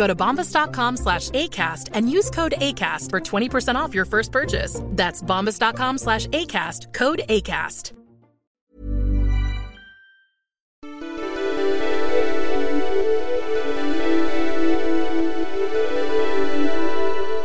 [0.00, 4.80] Go to bombas.com slash ACAST and use code ACAST for 20% off your first purchase.
[4.96, 7.92] That's bombas.com slash ACAST, code ACAST.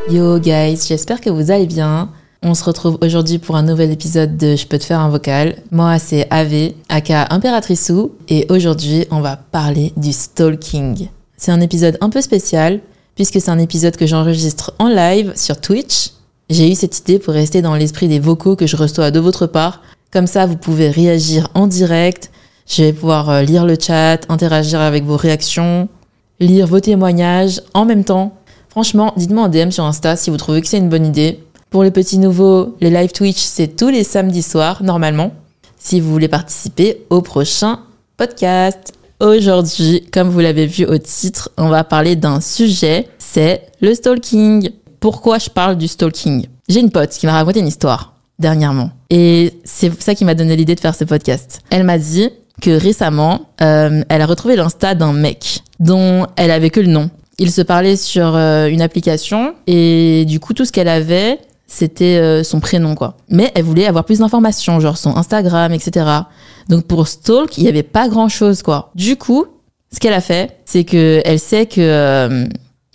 [0.09, 2.09] Yo guys, j'espère que vous allez bien.
[2.42, 5.58] On se retrouve aujourd'hui pour un nouvel épisode de Je peux te faire un vocal.
[5.72, 11.09] Moi, c'est Ave, aka Impératrice Sou, et aujourd'hui, on va parler du stalking.
[11.46, 12.80] C'est un épisode un peu spécial,
[13.14, 16.10] puisque c'est un épisode que j'enregistre en live sur Twitch.
[16.50, 19.46] J'ai eu cette idée pour rester dans l'esprit des vocaux que je reçois de votre
[19.46, 19.84] part.
[20.12, 22.32] Comme ça, vous pouvez réagir en direct.
[22.68, 25.88] Je vais pouvoir euh, lire le chat, interagir avec vos réactions,
[26.40, 28.34] lire vos témoignages en même temps.
[28.70, 31.44] Franchement, dites-moi en DM sur Insta si vous trouvez que c'est une bonne idée.
[31.69, 35.31] Pour les petits nouveaux, les live Twitch, c'est tous les samedis soirs, normalement.
[35.78, 37.81] Si vous voulez participer au prochain
[38.18, 38.94] podcast.
[39.22, 44.72] Aujourd'hui, comme vous l'avez vu au titre, on va parler d'un sujet, c'est le stalking.
[45.00, 46.48] Pourquoi je parle du stalking?
[46.68, 48.92] J'ai une pote qui m'a raconté une histoire dernièrement.
[49.09, 51.62] Et c'est ça qui m'a donné l'idée de faire ce podcast.
[51.70, 52.30] Elle m'a dit
[52.62, 57.09] que récemment, euh, elle a retrouvé l'insta d'un mec dont elle avait que le nom.
[57.38, 61.40] Il se parlait sur euh, une application et du coup tout ce qu'elle avait
[61.75, 63.18] c'était euh, son prénom quoi.
[63.30, 66.06] Mais elle voulait avoir plus d'informations, genre son Instagram, etc.
[66.69, 68.91] Donc pour stalk, il y avait pas grand chose quoi.
[68.96, 69.46] Du coup,
[69.91, 72.46] ce qu'elle a fait, c'est que elle sait que euh,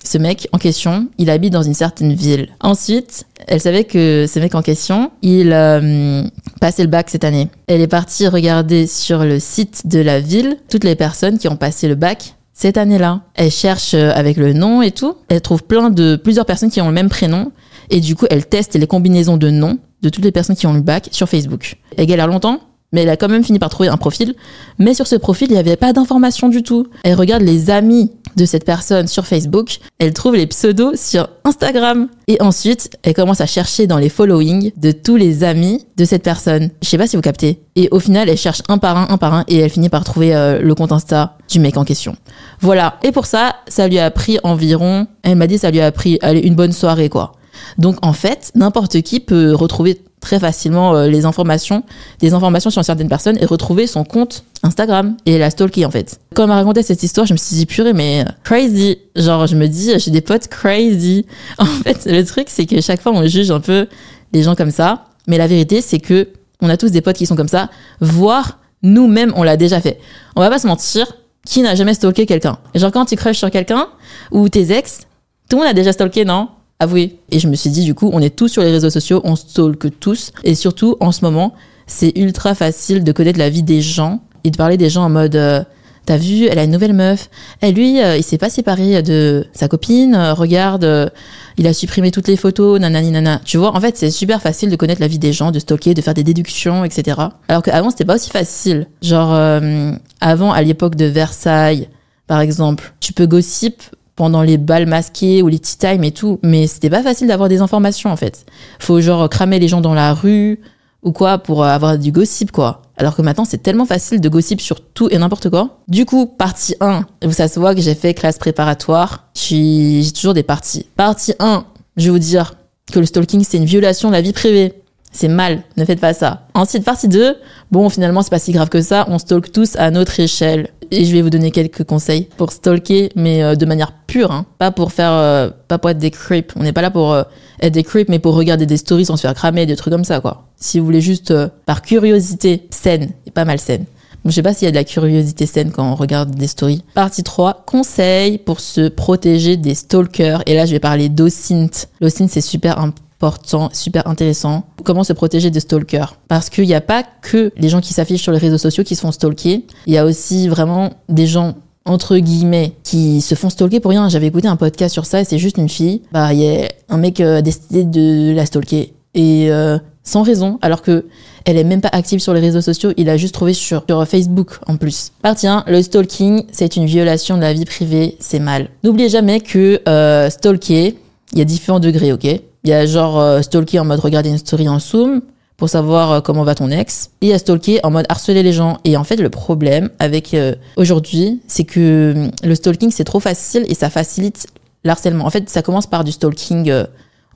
[0.02, 2.48] ce mec en question, il habite dans une certaine ville.
[2.60, 6.22] Ensuite, elle savait que ce mec en question, il euh,
[6.58, 7.50] passait le bac cette année.
[7.66, 11.56] Elle est partie regarder sur le site de la ville toutes les personnes qui ont
[11.56, 13.20] passé le bac cette année-là.
[13.34, 15.16] Elle cherche avec le nom et tout.
[15.28, 17.52] Elle trouve plein de plusieurs personnes qui ont le même prénom
[17.90, 20.72] et du coup, elle teste les combinaisons de noms de toutes les personnes qui ont
[20.72, 21.76] le bac sur Facebook.
[21.96, 22.60] Elle galère longtemps,
[22.92, 24.34] mais elle a quand même fini par trouver un profil.
[24.78, 26.86] Mais sur ce profil, il n'y avait pas d'informations du tout.
[27.04, 32.08] Elle regarde les amis de cette personne sur Facebook, elle trouve les pseudos sur Instagram.
[32.28, 36.22] Et ensuite, elle commence à chercher dans les followings de tous les amis de cette
[36.22, 36.70] personne.
[36.80, 37.60] Je sais pas si vous captez.
[37.74, 40.04] Et au final, elle cherche un par un, un par un, et elle finit par
[40.04, 42.14] trouver euh, le compte Insta du mec en question.
[42.60, 42.98] Voilà.
[43.02, 46.18] Et pour ça, ça lui a pris environ, elle m'a dit, ça lui a pris,
[46.22, 47.32] allez, une bonne soirée, quoi.
[47.78, 51.82] Donc en fait, n'importe qui peut retrouver très facilement euh, les informations,
[52.20, 56.20] des informations sur certaines personnes et retrouver son compte Instagram et la stalker en fait.
[56.34, 58.98] Quand elle m'a raconté cette histoire, je me suis dit purée mais euh, crazy.
[59.16, 61.26] Genre je me dis j'ai des potes crazy.
[61.58, 63.86] En fait, le truc c'est que chaque fois on juge un peu
[64.32, 66.28] les gens comme ça, mais la vérité c'est que
[66.60, 69.98] on a tous des potes qui sont comme ça, voire nous-mêmes on l'a déjà fait.
[70.36, 71.06] On va pas se mentir,
[71.46, 72.58] qui n'a jamais stalké quelqu'un?
[72.74, 73.88] Genre quand tu crushes sur quelqu'un
[74.30, 75.06] ou tes ex,
[75.48, 76.48] tout le monde a déjà stalké, non?
[76.80, 77.18] Avouez.
[77.30, 79.36] Et je me suis dit, du coup, on est tous sur les réseaux sociaux, on
[79.36, 80.32] stalk tous.
[80.44, 81.52] Et surtout, en ce moment,
[81.86, 85.10] c'est ultra facile de connaître la vie des gens et de parler des gens en
[85.10, 85.62] mode, euh,
[86.06, 87.28] t'as vu, elle a une nouvelle meuf.
[87.60, 90.14] Et lui, euh, il s'est pas séparé de sa copine.
[90.14, 91.10] euh, regarde, euh,
[91.58, 93.42] il a supprimé toutes les photos, nanani nana.
[93.44, 95.92] Tu vois, en fait, c'est super facile de connaître la vie des gens, de stalker,
[95.92, 97.18] de faire des déductions, etc.
[97.48, 98.86] Alors qu'avant, c'était pas aussi facile.
[99.02, 99.92] Genre, euh,
[100.22, 101.88] avant, à l'époque de Versailles,
[102.26, 103.82] par exemple, tu peux gossip
[104.20, 107.48] pendant les balles masquées ou les tea time et tout, mais c'était pas facile d'avoir
[107.48, 108.44] des informations en fait.
[108.78, 110.60] Faut genre cramer les gens dans la rue
[111.02, 112.82] ou quoi pour euh, avoir du gossip quoi.
[112.98, 115.78] Alors que maintenant c'est tellement facile de gossip sur tout et n'importe quoi.
[115.88, 120.42] Du coup, partie 1, ça se voit que j'ai fait classe préparatoire, j'ai toujours des
[120.42, 120.84] parties.
[120.96, 121.64] Partie 1,
[121.96, 122.56] je vais vous dire
[122.92, 124.79] que le stalking c'est une violation de la vie privée.
[125.12, 126.46] C'est mal, ne faites pas ça.
[126.54, 127.36] Ensuite, partie 2,
[127.72, 130.68] bon, finalement, c'est pas si grave que ça, on stalk tous à notre échelle.
[130.92, 134.46] Et je vais vous donner quelques conseils pour stalker, mais euh, de manière pure, hein.
[134.58, 136.54] pas pour faire, euh, pas pour être des creeps.
[136.56, 137.22] On n'est pas là pour euh,
[137.60, 140.04] être des creeps, mais pour regarder des stories sans se faire cramer, des trucs comme
[140.04, 140.44] ça, quoi.
[140.56, 141.34] Si vous voulez juste,
[141.66, 143.86] par curiosité saine, et pas mal saine.
[144.24, 146.84] je sais pas s'il y a de la curiosité saine quand on regarde des stories.
[146.94, 150.42] Partie 3, conseils pour se protéger des stalkers.
[150.46, 151.88] Et là, je vais parler d'OSINT.
[152.00, 154.64] L'OSINT, c'est super important important, super intéressant.
[154.82, 156.16] Comment se protéger des stalkers?
[156.26, 158.96] Parce qu'il n'y a pas que les gens qui s'affichent sur les réseaux sociaux qui
[158.96, 159.66] se font stalker.
[159.86, 164.08] Il y a aussi vraiment des gens entre guillemets qui se font stalker pour rien.
[164.08, 166.00] J'avais écouté un podcast sur ça et c'est juste une fille.
[166.12, 170.22] Bah, il y a un mec euh, a décidé de la stalker et euh, sans
[170.22, 171.04] raison, alors que
[171.44, 172.92] elle est même pas active sur les réseaux sociaux.
[172.96, 175.12] Il a juste trouvé sur, Facebook en plus.
[175.20, 178.68] Partie 1, le stalking, c'est une violation de la vie privée, c'est mal.
[178.82, 180.96] N'oubliez jamais que euh, stalker,
[181.32, 182.26] il y a différents degrés, ok?
[182.64, 185.22] Il y a genre euh, stalker en mode regarder une story en zoom
[185.56, 187.10] pour savoir euh, comment va ton ex.
[187.20, 188.78] Et il y a stalker en mode harceler les gens.
[188.84, 193.20] Et en fait, le problème avec euh, aujourd'hui, c'est que hum, le stalking, c'est trop
[193.20, 194.46] facile et ça facilite
[194.84, 195.24] l'harcèlement.
[195.24, 196.72] En fait, ça commence par du stalking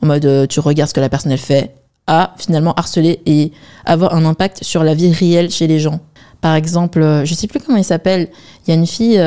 [0.02, 1.74] en mode tu regardes ce que la personne elle fait,
[2.06, 3.52] à finalement harceler et
[3.86, 6.00] avoir un impact sur la vie réelle chez les gens.
[6.40, 8.28] Par exemple, je sais plus comment il s'appelle,
[8.66, 9.18] il y a une fille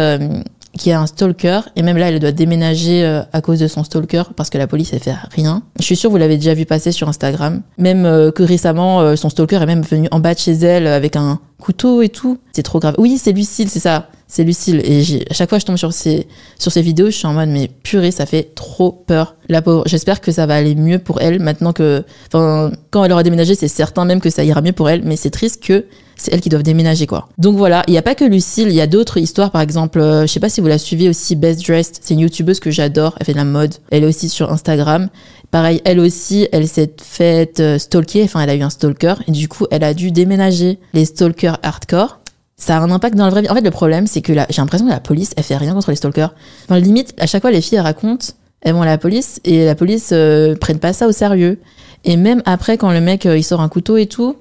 [0.77, 3.83] qui a un stalker et même là elle doit déménager euh, à cause de son
[3.83, 5.63] stalker parce que la police elle fait rien.
[5.79, 7.61] Je suis sûre vous l'avez déjà vu passer sur Instagram.
[7.77, 10.87] Même euh, que récemment euh, son stalker est même venu en bas de chez elle
[10.87, 12.37] avec un couteau et tout.
[12.53, 12.95] C'est trop grave.
[12.97, 14.09] Oui, c'est Lucille, c'est ça.
[14.27, 14.81] C'est Lucille.
[14.83, 16.27] Et à chaque fois que je tombe sur ces,
[16.59, 19.35] sur vidéos, je suis en mode, mais purée, ça fait trop peur.
[19.47, 19.83] La pauvre.
[19.85, 23.55] J'espère que ça va aller mieux pour elle maintenant que, enfin, quand elle aura déménagé,
[23.55, 25.85] c'est certain même que ça ira mieux pour elle, mais c'est triste que
[26.17, 27.29] c'est elle qui doivent déménager, quoi.
[27.37, 27.83] Donc voilà.
[27.87, 30.27] Il n'y a pas que Lucille, il y a d'autres histoires, par exemple, euh, je
[30.27, 31.99] sais pas si vous la suivez aussi, Best Dressed.
[32.01, 33.15] C'est une youtubeuse que j'adore.
[33.19, 33.75] Elle fait de la mode.
[33.91, 35.09] Elle est aussi sur Instagram.
[35.51, 39.31] Pareil, elle aussi, elle s'est faite euh, stalker, enfin elle a eu un stalker, et
[39.31, 40.77] du coup elle a dû déménager.
[40.93, 42.19] Les stalkers hardcore,
[42.57, 43.49] ça a un impact dans la vraie vie.
[43.49, 45.91] En fait, le problème, c'est que j'ai l'impression que la police, elle fait rien contre
[45.91, 46.33] les stalkers.
[46.65, 48.27] Enfin, limite, à chaque fois, les filles, elles racontent,
[48.61, 51.59] elles vont à la police, et la police euh, prenne pas ça au sérieux.
[52.03, 54.35] Et même après, quand le mec, euh, il sort un couteau et tout,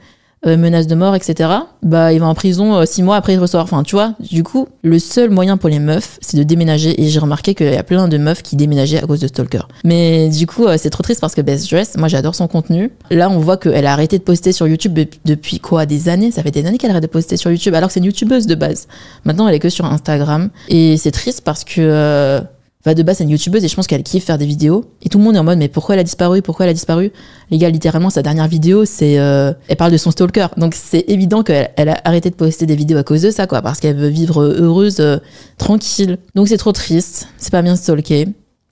[0.46, 1.50] euh, menace de mort, etc.,
[1.82, 3.62] bah, il va en prison euh, six mois après il ressort.
[3.62, 7.00] Enfin, tu vois, du coup, le seul moyen pour les meufs, c'est de déménager.
[7.00, 9.62] Et j'ai remarqué qu'il y a plein de meufs qui déménageaient à cause de Stalker.
[9.84, 12.90] Mais du coup, euh, c'est trop triste parce que Best Dress, moi j'adore son contenu.
[13.10, 15.87] Là, on voit qu'elle a arrêté de poster sur YouTube depuis quoi?
[15.87, 16.31] Des années?
[16.31, 18.46] Ça fait des années qu'elle arrête de poster sur YouTube, alors que c'est une YouTubeuse
[18.46, 18.88] de base.
[19.25, 20.50] Maintenant, elle est que sur Instagram.
[20.69, 22.40] Et c'est triste parce que
[22.94, 24.85] de base, c'est une youtubeuse et je pense qu'elle kiffe faire des vidéos.
[25.03, 26.43] Et tout le monde est en mode, mais pourquoi elle a disparu?
[26.43, 27.12] Pourquoi elle a disparu?
[27.50, 29.19] Les gars, littéralement, sa dernière vidéo, c'est.
[29.19, 30.49] Euh, elle parle de son stalker.
[30.56, 33.47] Donc c'est évident qu'elle elle a arrêté de poster des vidéos à cause de ça,
[33.47, 33.62] quoi.
[33.62, 35.19] Parce qu'elle veut vivre heureuse, euh,
[35.59, 36.19] tranquille.
[36.35, 37.29] Donc c'est trop triste.
[37.38, 38.29] C'est pas bien stalker.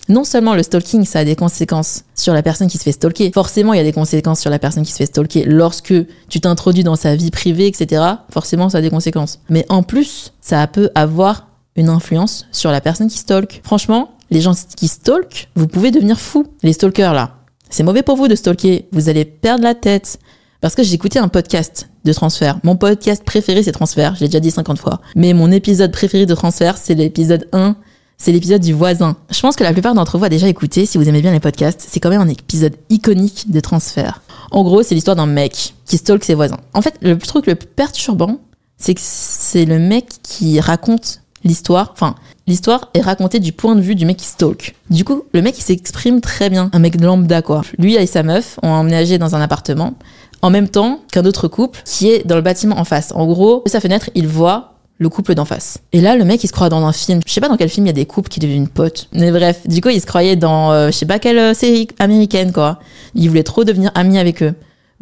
[0.09, 3.31] Non seulement le stalking, ça a des conséquences sur la personne qui se fait stalker.
[3.33, 5.45] Forcément, il y a des conséquences sur la personne qui se fait stalker.
[5.47, 5.95] Lorsque
[6.29, 9.41] tu t'introduis dans sa vie privée, etc., forcément, ça a des conséquences.
[9.49, 13.61] Mais en plus, ça peut avoir une influence sur la personne qui stalk.
[13.65, 16.47] Franchement, les gens qui stalk, vous pouvez devenir fou.
[16.63, 17.39] Les stalkers là,
[17.71, 18.87] c'est mauvais pour vous de stalker.
[18.93, 20.19] Vous allez perdre la tête.
[20.61, 22.59] Parce que j'ai écouté un podcast de transfert.
[22.63, 24.15] Mon podcast préféré, c'est transfert.
[24.15, 25.01] Je l'ai déjà dit 50 fois.
[25.15, 27.77] Mais mon épisode préféré de transfert, c'est l'épisode 1.
[28.17, 29.17] C'est l'épisode du voisin.
[29.29, 30.87] Je pense que la plupart d'entre vous a déjà écouté.
[30.87, 34.23] Si vous aimez bien les podcasts, c'est quand même un épisode iconique de transfert.
[34.53, 36.61] En gros, c'est l'histoire d'un mec qui stalk ses voisins.
[36.73, 38.39] En fait, le truc le plus perturbant,
[38.79, 42.15] c'est que c'est le mec qui raconte l'histoire, enfin,
[42.47, 44.75] l'histoire est racontée du point de vue du mec qui stalk.
[44.91, 46.71] Du coup, le mec, il s'exprime très bien.
[46.73, 47.63] Un mec lambda, quoi.
[47.79, 49.95] Lui et sa meuf ont emménagé dans un appartement
[50.43, 53.13] en même temps qu'un autre couple qui est dans le bâtiment en face.
[53.15, 55.79] En gros, de sa fenêtre, il voit le couple d'en face.
[55.93, 57.21] Et là, le mec, il se croit dans un film.
[57.27, 59.09] Je sais pas dans quel film il y a des couples qui deviennent potes.
[59.13, 61.89] Mais bref, du coup, il se croyait dans, euh, je sais pas quelle euh, série
[61.99, 62.79] américaine, quoi.
[63.15, 64.55] Il voulait trop devenir ami avec eux.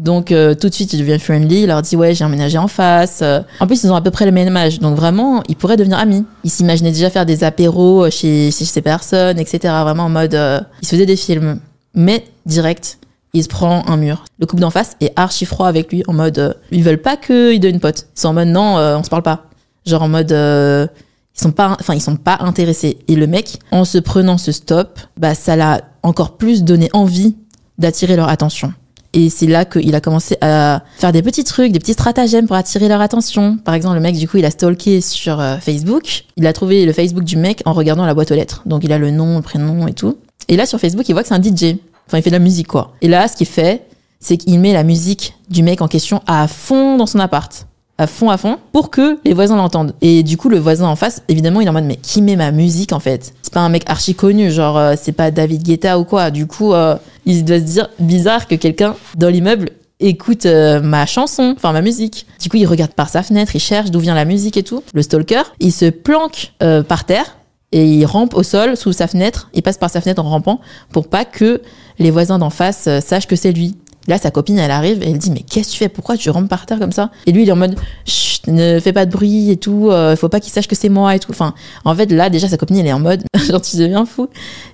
[0.02, 2.66] Donc euh, tout de suite, il devient friendly, il leur dit ouais, j'ai emménagé en
[2.66, 3.20] face.
[3.22, 3.40] Euh.
[3.60, 5.96] En plus, ils ont à peu près le même âge, donc vraiment, ils pourraient devenir
[5.96, 6.24] amis.
[6.42, 9.58] Ils s'imaginaient déjà faire des apéros chez, chez ces personnes, etc.
[9.62, 11.60] Vraiment en mode, euh, ils se faisaient des films.
[11.94, 12.98] Mais direct,
[13.32, 14.24] il se prend un mur.
[14.40, 17.60] Le couple d'en face est archi froid avec lui, en mode, ils veulent pas qu'il
[17.60, 18.08] devienne pote.
[18.16, 19.44] Ils sont en mode non, on se parle pas.
[19.86, 22.98] Genre en mode, ils sont pas, enfin ils sont pas intéressés.
[23.06, 27.36] Et le mec, en se prenant ce stop, bah ça l'a encore plus donné envie
[27.78, 28.72] d'attirer leur attention.
[29.14, 32.56] Et c'est là qu'il a commencé à faire des petits trucs, des petits stratagèmes pour
[32.56, 33.58] attirer leur attention.
[33.58, 36.24] Par exemple, le mec, du coup, il a stalké sur euh, Facebook.
[36.36, 38.62] Il a trouvé le Facebook du mec en regardant la boîte aux lettres.
[38.64, 40.16] Donc, il a le nom, le prénom et tout.
[40.48, 41.76] Et là, sur Facebook, il voit que c'est un DJ.
[42.06, 42.94] Enfin, il fait de la musique, quoi.
[43.02, 43.86] Et là, ce qu'il fait,
[44.18, 47.66] c'est qu'il met la musique du mec en question à fond dans son appart
[48.02, 49.94] à fond à fond pour que les voisins l'entendent.
[50.00, 52.36] Et du coup, le voisin en face, évidemment, il est en mode mais qui met
[52.36, 53.32] ma musique en fait?
[53.42, 56.30] C'est pas un mec archi connu, genre euh, c'est pas David Guetta ou quoi.
[56.30, 61.06] Du coup, euh, il doit se dire bizarre que quelqu'un dans l'immeuble écoute euh, ma
[61.06, 62.26] chanson, enfin ma musique.
[62.40, 64.82] Du coup, il regarde par sa fenêtre, il cherche d'où vient la musique et tout.
[64.92, 66.52] Le stalker, il se planque
[66.88, 67.36] par terre
[67.70, 69.48] et il rampe au sol sous sa fenêtre.
[69.54, 71.62] Il passe par sa fenêtre en rampant pour pas que
[71.98, 73.76] les voisins d'en face sachent que c'est lui.
[74.08, 75.88] Là, sa copine, elle arrive et elle dit Mais qu'est-ce que tu fais?
[75.88, 77.10] Pourquoi tu rampes par terre comme ça?
[77.26, 80.16] Et lui, il est en mode Chut, ne fais pas de bruit et tout, euh,
[80.16, 81.30] faut pas qu'il sache que c'est moi et tout.
[81.30, 81.54] Enfin,
[81.84, 84.28] en fait, là, déjà, sa copine, elle est en mode Genre, tu deviens fou.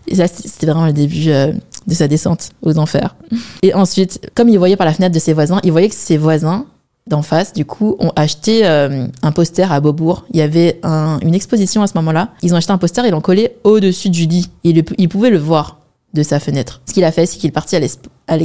[0.06, 1.52] Et ça, c'était vraiment le début euh,
[1.86, 3.16] de sa descente aux enfers.
[3.62, 6.16] Et ensuite, comme il voyait par la fenêtre de ses voisins, il voyait que ses
[6.16, 6.64] voisins
[7.06, 10.26] d'en face, du coup, ont acheté euh, un poster à Beaubourg.
[10.30, 12.28] Il y avait un- une exposition à ce moment-là.
[12.42, 14.50] Ils ont acheté un poster et l'ont collé au-dessus du lit.
[14.64, 15.77] Le- il pouvait le voir
[16.14, 16.80] de sa fenêtre.
[16.86, 18.36] Ce qu'il a fait, c'est qu'il est parti à l'expo- à.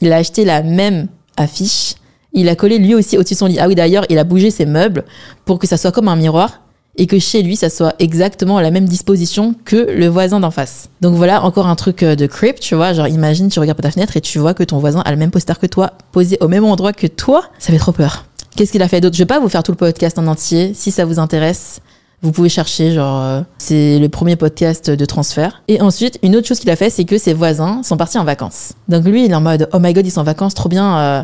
[0.00, 1.94] Il a acheté la même affiche.
[2.32, 3.58] Il a collé lui aussi au-dessus de son lit.
[3.58, 5.04] Ah oui, d'ailleurs, il a bougé ses meubles
[5.44, 6.60] pour que ça soit comme un miroir
[6.96, 10.88] et que chez lui, ça soit exactement la même disposition que le voisin d'en face.
[11.00, 12.92] Donc voilà, encore un truc euh, de creep, tu vois.
[12.92, 15.16] Genre, imagine, tu regardes par ta fenêtre et tu vois que ton voisin a le
[15.16, 17.44] même poster que toi, posé au même endroit que toi.
[17.58, 18.24] Ça fait trop peur.
[18.56, 19.14] Qu'est-ce qu'il a fait d'autre?
[19.14, 20.72] Je vais pas vous faire tout le podcast en entier.
[20.74, 21.80] Si ça vous intéresse,
[22.22, 25.62] vous pouvez chercher, genre, euh, c'est le premier podcast de transfert.
[25.68, 28.24] Et ensuite, une autre chose qu'il a fait, c'est que ses voisins sont partis en
[28.24, 28.72] vacances.
[28.88, 30.98] Donc lui, il est en mode, oh my god, ils sont en vacances, trop bien,
[30.98, 31.22] euh,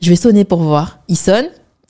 [0.00, 0.98] je vais sonner pour voir.
[1.08, 1.46] Il sonne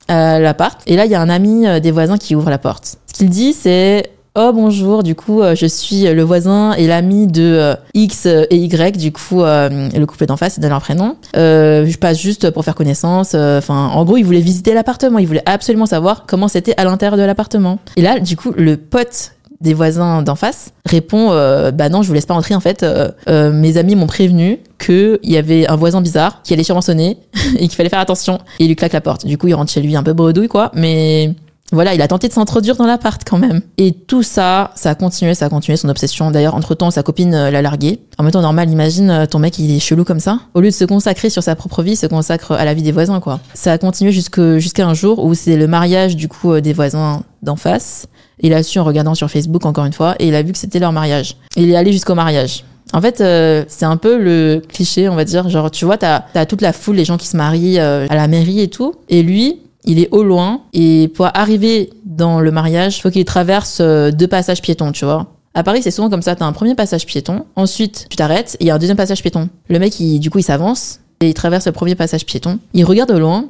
[0.09, 2.59] à l'appart, et là, il y a un ami euh, des voisins qui ouvre la
[2.59, 2.99] porte.
[3.07, 7.27] Ce qu'il dit, c'est, oh bonjour, du coup, euh, je suis le voisin et l'ami
[7.27, 11.17] de euh, X et Y, du coup, euh, le couple d'en face, donne leur prénom.
[11.37, 13.33] Euh, je passe juste pour faire connaissance.
[13.35, 15.19] euh, Enfin, en gros, il voulait visiter l'appartement.
[15.19, 17.79] Il voulait absolument savoir comment c'était à l'intérieur de l'appartement.
[17.97, 22.09] Et là, du coup, le pote des voisins d'en face répond euh, bah non je
[22.09, 25.39] vous laisse pas entrer en fait euh, euh, mes amis m'ont prévenu que il y
[25.39, 27.17] avait un voisin bizarre qui allait sûrement et
[27.61, 29.81] qu'il fallait faire attention et il lui claque la porte du coup il rentre chez
[29.81, 31.35] lui un peu bredouille quoi mais
[31.73, 33.61] voilà, il a tenté de s'introduire dans l'appart quand même.
[33.77, 36.31] Et tout ça, ça a continué, ça a continué son obsession.
[36.31, 37.99] D'ailleurs, entre-temps, sa copine euh, l'a largué.
[38.19, 40.39] En même temps, normal, imagine euh, ton mec, il est chelou comme ça.
[40.55, 42.83] Au lieu de se consacrer sur sa propre vie, il se consacre à la vie
[42.83, 43.41] des voisins, quoi.
[43.55, 47.23] Ça a continué jusqu'à un jour où c'est le mariage, du coup, euh, des voisins
[47.43, 48.07] d'en face.
[48.41, 50.59] Il a su en regardant sur Facebook, encore une fois, et il a vu que
[50.59, 51.37] c'était leur mariage.
[51.57, 52.65] Il est allé jusqu'au mariage.
[52.93, 55.49] En fait, euh, c'est un peu le cliché, on va dire.
[55.49, 58.29] Genre, tu vois, t'as as toute la foule, les gens qui se marient à la
[58.29, 58.95] mairie et tout.
[59.09, 60.63] Et lui, il est au loin.
[60.73, 65.27] Et pour arriver dans le mariage, faut qu'il traverse euh, deux passages piétons, tu vois.
[65.55, 66.37] À Paris, c'est souvent comme ça.
[66.37, 67.47] T'as un premier passage piéton.
[67.57, 69.49] Ensuite, tu t'arrêtes et il y a un deuxième passage piéton.
[69.69, 72.59] Le mec, du coup, il s'avance et il traverse le premier passage piéton.
[72.75, 73.47] Il regarde au loin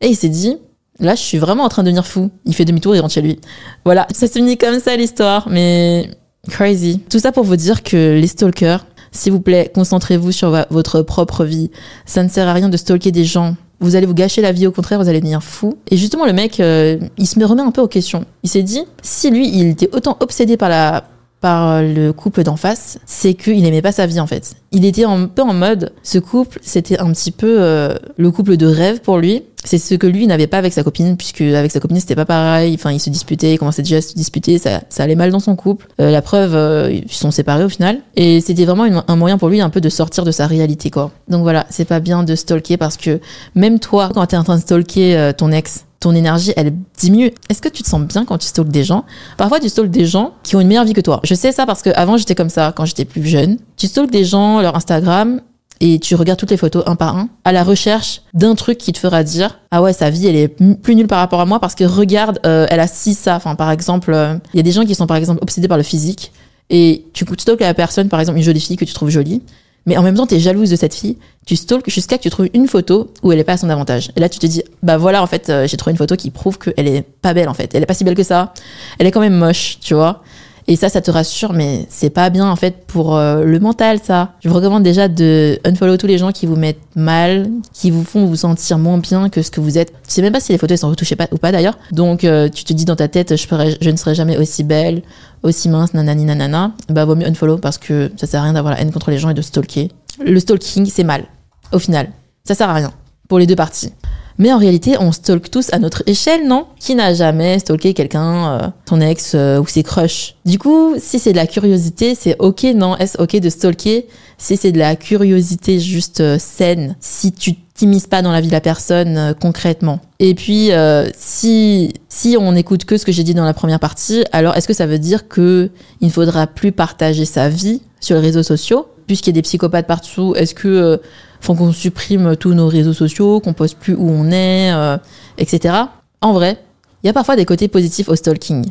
[0.00, 0.56] et il s'est dit,
[0.98, 2.30] là, je suis vraiment en train de devenir fou.
[2.46, 3.38] Il fait demi-tour, il rentre chez lui.
[3.84, 4.06] Voilà.
[4.14, 5.48] Ça se finit comme ça, l'histoire.
[5.50, 6.08] Mais
[6.48, 7.00] crazy.
[7.10, 11.44] Tout ça pour vous dire que les stalkers, s'il vous plaît, concentrez-vous sur votre propre
[11.44, 11.70] vie.
[12.06, 13.56] Ça ne sert à rien de stalker des gens.
[13.82, 15.74] Vous allez vous gâcher la vie, au contraire, vous allez devenir fou.
[15.90, 18.24] Et justement, le mec, euh, il se me remet un peu aux questions.
[18.44, 21.04] Il s'est dit, si lui, il était autant obsédé par la
[21.42, 24.54] par le couple d'en face, c'est qu'il aimait pas sa vie en fait.
[24.70, 28.56] Il était un peu en mode, ce couple, c'était un petit peu euh, le couple
[28.56, 29.42] de rêve pour lui.
[29.64, 32.24] C'est ce que lui n'avait pas avec sa copine, puisque avec sa copine c'était pas
[32.24, 32.74] pareil.
[32.74, 35.40] Enfin, ils se disputaient, ils commençaient déjà à se disputer, ça, ça allait mal dans
[35.40, 35.88] son couple.
[36.00, 37.98] Euh, la preuve, euh, ils sont séparés au final.
[38.16, 41.10] Et c'était vraiment un moyen pour lui un peu de sortir de sa réalité quoi.
[41.28, 43.20] Donc voilà, c'est pas bien de stalker parce que
[43.56, 47.32] même toi, quand t'es en train de stalker euh, ton ex, ton énergie, elle diminue.
[47.48, 49.04] Est-ce que tu te sens bien quand tu stalkes des gens?
[49.36, 51.20] Parfois, tu stalkes des gens qui ont une meilleure vie que toi.
[51.22, 53.58] Je sais ça parce que avant j'étais comme ça quand j'étais plus jeune.
[53.76, 55.40] Tu stalkes des gens, leur Instagram,
[55.80, 58.92] et tu regardes toutes les photos un par un à la recherche d'un truc qui
[58.92, 61.58] te fera dire ah ouais sa vie elle est plus nulle par rapport à moi
[61.58, 64.62] parce que regarde euh, elle a si ça enfin par exemple euh, il y a
[64.62, 66.30] des gens qui sont par exemple obsédés par le physique
[66.70, 69.42] et tu stalkes la personne par exemple une jolie fille que tu trouves jolie
[69.86, 71.16] mais en même temps, tu jalouse de cette fille.
[71.44, 74.10] Tu stalks jusqu'à que tu trouves une photo où elle est pas à son avantage.
[74.14, 76.30] Et là, tu te dis, bah voilà, en fait, euh, j'ai trouvé une photo qui
[76.30, 77.74] prouve qu'elle est pas belle, en fait.
[77.74, 78.54] Elle est pas si belle que ça.
[78.98, 80.22] Elle est quand même moche, tu vois.
[80.68, 83.98] Et ça, ça te rassure, mais c'est pas bien, en fait, pour euh, le mental,
[84.02, 84.32] ça.
[84.42, 88.04] Je vous recommande déjà de unfollow tous les gens qui vous mettent mal, qui vous
[88.04, 89.92] font vous sentir moins bien que ce que vous êtes.
[90.06, 91.78] Tu sais même pas si les photos elles sont retouchées pas, ou pas, d'ailleurs.
[91.90, 95.02] Donc, euh, tu te dis dans ta tête, je, je ne serai jamais aussi belle,
[95.42, 96.72] aussi mince, nanani nanana.
[96.88, 99.18] Bah, vaut mieux unfollow parce que ça sert à rien d'avoir la haine contre les
[99.18, 99.90] gens et de stalker.
[100.24, 101.24] Le stalking, c'est mal,
[101.72, 102.08] au final.
[102.44, 102.92] Ça sert à rien,
[103.28, 103.92] pour les deux parties.
[104.38, 106.66] Mais en réalité, on stalk tous à notre échelle, non?
[106.78, 110.34] Qui n'a jamais stalké quelqu'un, euh, ton ex euh, ou ses crushs?
[110.44, 112.96] Du coup, si c'est de la curiosité, c'est ok, non?
[112.96, 114.06] Est-ce ok de stalker?
[114.42, 118.48] Si c'est de la curiosité juste euh, saine, si tu t'immisces pas dans la vie
[118.48, 120.00] de la personne euh, concrètement?
[120.18, 123.78] Et puis, euh, si si on n'écoute que ce que j'ai dit dans la première
[123.78, 125.70] partie, alors est-ce que ça veut dire que
[126.00, 128.88] il ne faudra plus partager sa vie sur les réseaux sociaux?
[129.06, 131.00] Puisqu'il y a des psychopathes partout Est-ce que
[131.42, 134.96] faut qu'on supprime tous nos réseaux sociaux, qu'on poste plus où on est, euh,
[135.38, 135.74] etc.
[136.20, 136.56] En vrai,
[137.02, 138.66] il y a parfois des côtés positifs au stalking.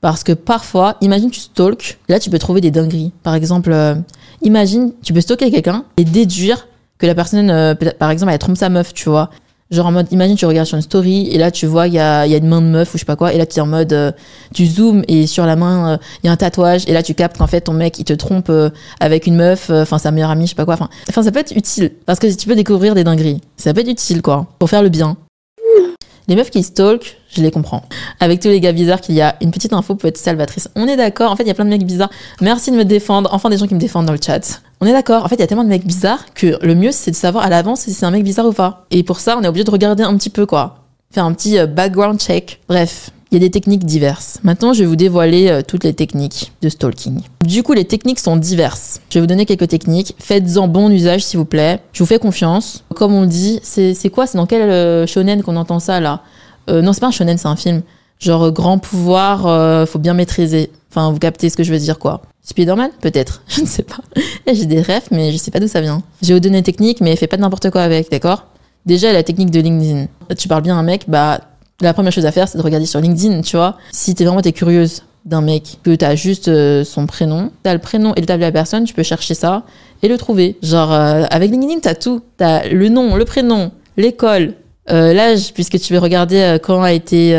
[0.00, 3.12] Parce que parfois, imagine tu stalks, là tu peux trouver des dingueries.
[3.22, 3.94] Par exemple, euh,
[4.42, 6.66] imagine tu peux stalker quelqu'un et déduire
[6.98, 9.30] que la personne, euh, par exemple, elle trompe sa meuf, tu vois.
[9.70, 11.98] Genre en mode, imagine, tu regardes sur une story et là tu vois, il y
[11.98, 13.56] a, y a une main de meuf ou je sais pas quoi, et là tu
[13.56, 14.12] es en mode, euh,
[14.54, 17.14] tu zoomes et sur la main, euh, il y a un tatouage et là tu
[17.14, 18.70] captes qu'en fait ton mec il te trompe euh,
[19.00, 20.76] avec une meuf, enfin sa meilleure amie, je sais pas quoi.
[21.08, 23.40] Enfin, ça peut être utile parce que tu peux découvrir des dingueries.
[23.56, 25.16] Ça peut être utile quoi, pour faire le bien.
[26.28, 27.82] Les meufs qui stalk, je les comprends.
[28.18, 30.68] Avec tous les gars bizarres qu'il y a, une petite info peut être salvatrice.
[30.74, 32.10] On est d'accord, en fait, il y a plein de mecs bizarres.
[32.40, 34.60] Merci de me défendre, enfin des gens qui me défendent dans le chat.
[34.80, 36.90] On est d'accord, en fait, il y a tellement de mecs bizarres que le mieux,
[36.90, 38.86] c'est de savoir à l'avance si c'est un mec bizarre ou pas.
[38.90, 40.84] Et pour ça, on est obligé de regarder un petit peu, quoi.
[41.12, 42.60] Faire un petit euh, background check.
[42.68, 44.38] Bref, il y a des techniques diverses.
[44.44, 47.20] Maintenant, je vais vous dévoiler euh, toutes les techniques de stalking.
[47.44, 49.00] Du coup, les techniques sont diverses.
[49.10, 50.14] Je vais vous donner quelques techniques.
[50.18, 51.80] Faites-en bon usage, s'il vous plaît.
[51.92, 52.82] Je vous fais confiance.
[52.94, 54.26] Comme on dit, c'est quoi?
[54.26, 56.22] C'est dans quel euh, shonen qu'on entend ça, là?
[56.70, 57.82] Euh, Non, c'est pas un shonen, c'est un film.
[58.20, 60.70] Genre, euh, grand pouvoir, faut bien maîtriser.
[60.90, 62.22] Enfin, vous captez ce que je veux dire, quoi.
[62.42, 62.90] Spider-Man?
[63.02, 63.42] Peut-être.
[63.48, 63.98] Je ne sais pas.
[64.50, 66.02] J'ai des rêves, mais je sais pas d'où ça vient.
[66.22, 68.46] J'ai vous donner une technique, mais fais pas n'importe quoi avec, d'accord?
[68.86, 70.06] Déjà, la technique de LinkedIn.
[70.38, 71.40] Tu parles bien à un mec, bah,
[71.80, 73.76] la première chose à faire, c'est de regarder sur LinkedIn, tu vois.
[73.92, 77.80] Si t'es vraiment t'es curieuse d'un mec, que t'as juste euh, son prénom, t'as le
[77.80, 79.64] prénom et le table de la personne, tu peux chercher ça
[80.02, 80.56] et le trouver.
[80.62, 82.22] Genre, euh, avec LinkedIn, t'as tout.
[82.36, 84.54] T'as le nom, le prénom, l'école,
[84.90, 87.34] euh, l'âge, puisque tu veux regarder quand a été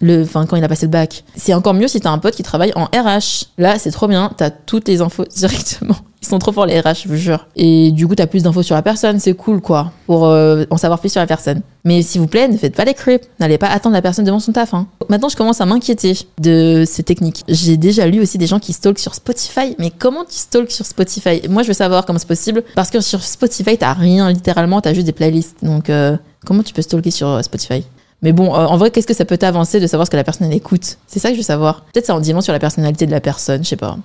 [0.00, 1.24] le, enfin quand il a passé le bac.
[1.36, 3.46] C'est encore mieux si t'as un pote qui travaille en RH.
[3.58, 5.96] Là, c'est trop bien, t'as toutes les infos directement.
[6.22, 7.46] Ils sont trop forts les RH, je vous jure.
[7.54, 10.76] Et du coup, t'as plus d'infos sur la personne, c'est cool quoi, pour euh, en
[10.76, 11.60] savoir plus sur la personne.
[11.84, 13.28] Mais s'il vous plaît, ne faites pas les creeps.
[13.38, 14.74] N'allez pas attendre la personne devant son taf.
[14.74, 14.88] Hein.
[15.08, 17.44] Maintenant, je commence à m'inquiéter de ces techniques.
[17.48, 19.76] J'ai déjà lu aussi des gens qui stalkent sur Spotify.
[19.78, 21.42] Mais comment tu stalks sur Spotify?
[21.48, 22.64] Moi, je veux savoir comment c'est possible.
[22.74, 25.58] Parce que sur Spotify, t'as rien littéralement, t'as juste des playlists.
[25.62, 27.84] Donc, euh, comment tu peux stalker sur euh, Spotify?
[28.22, 30.24] Mais bon, euh, en vrai, qu'est-ce que ça peut t'avancer de savoir ce que la
[30.24, 30.96] personne écoute?
[31.06, 31.82] C'est ça que je veux savoir.
[31.92, 33.98] Peut-être ça en dit long sur la personnalité de la personne, je sais pas.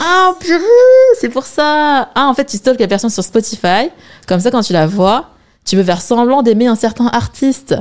[0.00, 0.60] Ah, purée,
[1.20, 2.08] c'est pour ça.
[2.14, 3.90] Ah, en fait, tu stalks la personne sur Spotify.
[4.28, 5.30] Comme ça, quand tu la vois,
[5.64, 7.74] tu peux faire semblant d'aimer un certain artiste.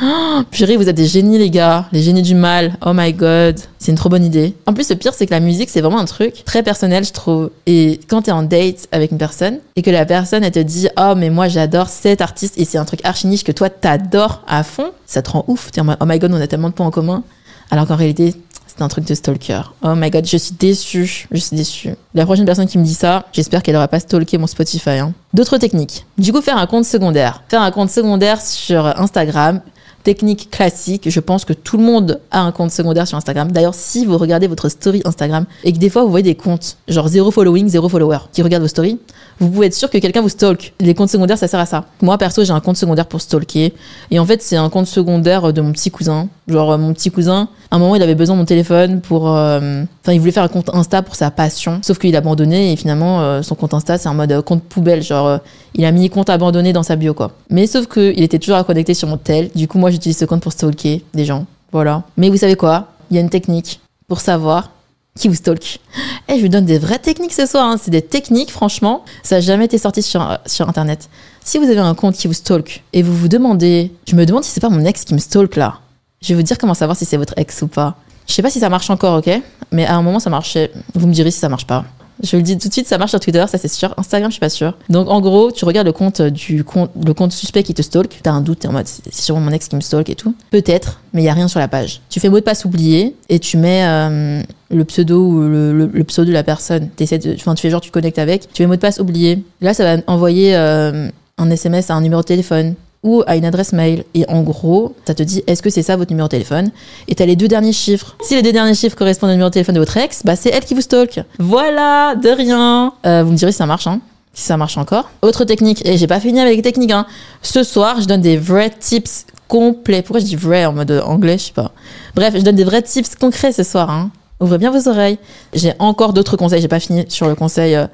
[0.00, 1.86] Oh, purée, vous êtes des génies, les gars.
[1.90, 2.76] Les génies du mal.
[2.86, 3.58] Oh my god.
[3.78, 4.54] C'est une trop bonne idée.
[4.66, 7.12] En plus, le pire, c'est que la musique, c'est vraiment un truc très personnel, je
[7.12, 7.50] trouve.
[7.66, 10.88] Et quand t'es en date avec une personne et que la personne, elle te dit,
[10.96, 14.42] oh, mais moi, j'adore cet artiste et c'est un truc archi niche que toi, t'adores
[14.46, 15.72] à fond, ça te rend ouf.
[15.72, 17.24] T'es en mode, oh my god, on a tellement de points en commun.
[17.72, 18.34] Alors qu'en réalité,
[18.68, 19.62] c'est un truc de stalker.
[19.82, 21.26] Oh my god, je suis déçue.
[21.32, 21.90] Je suis déçue.
[22.14, 24.90] La prochaine personne qui me dit ça, j'espère qu'elle aura pas stalké mon Spotify.
[24.90, 25.12] hein.
[25.34, 26.06] D'autres techniques.
[26.18, 27.42] Du coup, faire un compte secondaire.
[27.48, 29.60] Faire un compte secondaire sur Instagram.
[30.08, 33.52] Technique classique, je pense que tout le monde a un compte secondaire sur Instagram.
[33.52, 36.78] D'ailleurs, si vous regardez votre story Instagram et que des fois vous voyez des comptes,
[36.88, 38.98] genre zéro following, zéro follower, qui regardent vos stories,
[39.40, 40.72] vous pouvez être sûr que quelqu'un vous stalk.
[40.80, 41.84] Les comptes secondaires, ça sert à ça.
[42.02, 43.72] Moi, perso, j'ai un compte secondaire pour stalker.
[44.10, 46.28] Et en fait, c'est un compte secondaire de mon petit cousin.
[46.48, 49.28] Genre, euh, mon petit cousin, à un moment, il avait besoin de mon téléphone pour...
[49.28, 51.80] euh, Enfin, il voulait faire un compte Insta pour sa passion.
[51.82, 54.62] Sauf qu'il a abandonné et finalement, euh, son compte Insta, c'est un mode euh, compte
[54.62, 55.02] poubelle.
[55.02, 55.38] Genre, euh,
[55.74, 57.32] il a mis compte abandonné dans sa bio, quoi.
[57.50, 59.50] Mais sauf qu'il était toujours à connecter sur mon tel.
[59.54, 61.44] Du coup, moi, j'utilise ce compte pour stalker des gens.
[61.72, 62.04] Voilà.
[62.16, 62.86] Mais vous savez quoi?
[63.10, 64.70] Il y a une technique pour savoir
[65.18, 65.80] qui vous stalk.
[66.28, 67.66] Et je vous donne des vraies techniques ce soir.
[67.66, 67.76] hein.
[67.82, 69.04] C'est des techniques, franchement.
[69.22, 71.08] Ça n'a jamais été sorti sur, sur Internet.
[71.44, 74.44] Si vous avez un compte qui vous stalk et vous vous demandez, je me demande
[74.44, 75.80] si c'est pas mon ex qui me stalk là.
[76.22, 77.96] Je vais vous dire comment savoir si c'est votre ex ou pas.
[78.26, 79.30] Je sais pas si ça marche encore, ok?
[79.72, 80.70] Mais à un moment, ça marchait.
[80.94, 81.84] Vous me direz si ça marche pas.
[82.22, 83.94] Je le dis tout de suite, ça marche sur Twitter, ça c'est sûr.
[83.96, 84.76] Instagram, je suis pas sûre.
[84.88, 88.20] Donc en gros, tu regardes le compte du compte, le compte suspect qui te stalk.
[88.22, 90.34] T'as un doute, t'es en mode c'est sûrement mon ex qui me stalk et tout.
[90.50, 92.00] Peut-être, mais il y a rien sur la page.
[92.10, 96.28] Tu fais mot de passe oublié et tu mets euh, le pseudo ou le, pseudo
[96.28, 96.88] de la personne.
[96.90, 98.52] T'essaies de, enfin tu fais genre tu connectes avec.
[98.52, 99.42] Tu mets mot de passe oublié.
[99.60, 103.44] Là, ça va envoyer euh, un SMS à un numéro de téléphone ou à une
[103.44, 104.04] adresse mail.
[104.14, 106.70] Et en gros, ça te dit est-ce que c'est ça votre numéro de téléphone?
[107.08, 108.16] Et t'as les deux derniers chiffres.
[108.22, 110.50] Si les deux derniers chiffres correspondent au numéro de téléphone de votre ex, bah c'est
[110.50, 111.20] elle qui vous stalk.
[111.38, 112.92] Voilà, de rien.
[113.06, 114.00] Euh, vous me direz si ça marche, hein
[114.34, 115.10] si ça marche encore.
[115.22, 117.06] Autre technique, et j'ai pas fini avec les techniques, hein.
[117.42, 120.02] Ce soir, je donne des vrais tips complets.
[120.02, 121.72] Pourquoi je dis vrai en mode anglais, je sais pas.
[122.14, 124.10] Bref, je donne des vrais tips concrets ce soir, hein.
[124.40, 125.18] Ouvrez bien vos oreilles.
[125.52, 127.86] J'ai encore d'autres conseils, j'ai pas fini sur le conseil, euh,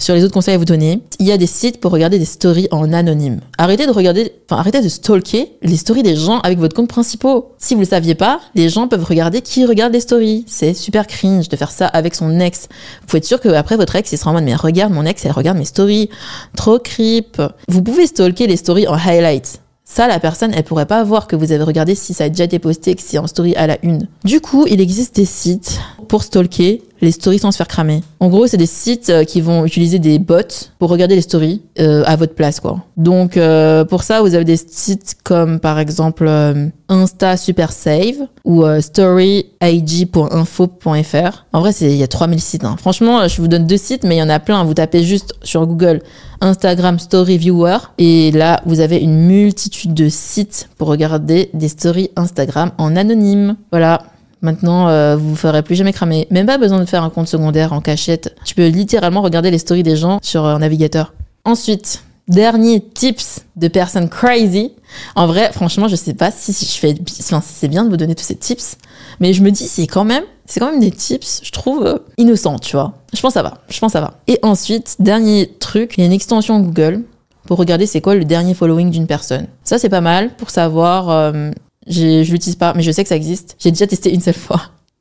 [0.00, 1.00] sur les autres conseils à vous donner.
[1.20, 3.40] Il y a des sites pour regarder des stories en anonyme.
[3.58, 7.42] Arrêtez de regarder, enfin, arrêtez de stalker les stories des gens avec votre compte principal.
[7.58, 10.44] Si vous le saviez pas, les gens peuvent regarder qui regarde les stories.
[10.48, 12.68] C'est super cringe de faire ça avec son ex.
[13.02, 15.24] Vous pouvez être sûr qu'après votre ex, il sera en mode, mais regarde mon ex,
[15.24, 16.08] elle regarde mes stories.
[16.56, 17.40] Trop creep.
[17.68, 19.60] Vous pouvez stalker les stories en highlight.
[19.92, 22.44] Ça, la personne, elle pourrait pas voir que vous avez regardé si ça a déjà
[22.44, 24.06] été posté, que c'est en story à la une.
[24.24, 28.02] Du coup, il existe des sites pour stalker les stories sans se faire cramer.
[28.20, 30.40] En gros, c'est des sites euh, qui vont utiliser des bots
[30.78, 32.84] pour regarder les stories euh, à votre place, quoi.
[32.96, 38.26] Donc, euh, pour ça, vous avez des sites comme par exemple euh, Insta Super Save
[38.44, 41.44] ou storyig.info.fr.
[41.52, 42.64] En vrai, il y a 3000 sites.
[42.64, 42.76] hein.
[42.78, 44.64] Franchement, je vous donne deux sites, mais il y en a plein.
[44.64, 46.00] Vous tapez juste sur Google
[46.40, 52.10] Instagram Story Viewer et là, vous avez une multitude de sites pour regarder des stories
[52.16, 53.56] Instagram en anonyme.
[53.70, 54.02] Voilà.
[54.42, 56.26] Maintenant, euh, vous ne ferez plus jamais cramer.
[56.30, 58.34] Même pas besoin de faire un compte secondaire en cachette.
[58.44, 61.12] Tu peux littéralement regarder les stories des gens sur un navigateur.
[61.44, 64.72] Ensuite, dernier tips de personnes crazy.
[65.14, 68.14] En vrai, franchement, je sais pas si, je fais, enfin, c'est bien de vous donner
[68.14, 68.76] tous ces tips,
[69.20, 71.98] mais je me dis c'est quand même, c'est quand même des tips, je trouve euh,
[72.18, 72.94] innocents, tu vois.
[73.12, 74.14] Je pense que ça va, je pense ça va.
[74.26, 77.02] Et ensuite, dernier truc, il y a une extension Google
[77.46, 79.46] pour regarder c'est quoi le dernier following d'une personne.
[79.64, 81.10] Ça c'est pas mal pour savoir.
[81.10, 81.50] euh,
[81.86, 83.56] j'ai- je l'utilise pas, mais je sais que ça existe.
[83.58, 84.60] J'ai déjà testé une seule fois.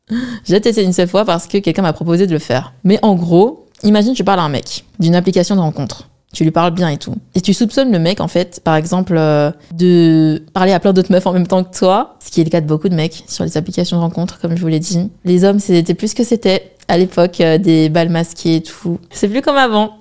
[0.46, 2.74] J'ai testé une seule fois parce que quelqu'un m'a proposé de le faire.
[2.84, 6.10] Mais en gros, imagine tu parles à un mec d'une application de rencontre.
[6.34, 7.15] Tu lui parles bien et tout.
[7.36, 11.12] Et tu soupçonnes le mec, en fait, par exemple, euh, de parler à plein d'autres
[11.12, 13.24] meufs en même temps que toi, ce qui est le cas de beaucoup de mecs
[13.28, 15.10] sur les applications de rencontre, comme je vous l'ai dit.
[15.26, 19.00] Les hommes, c'était plus que c'était à l'époque euh, des balles masquées et tout.
[19.12, 19.98] C'est plus comme avant.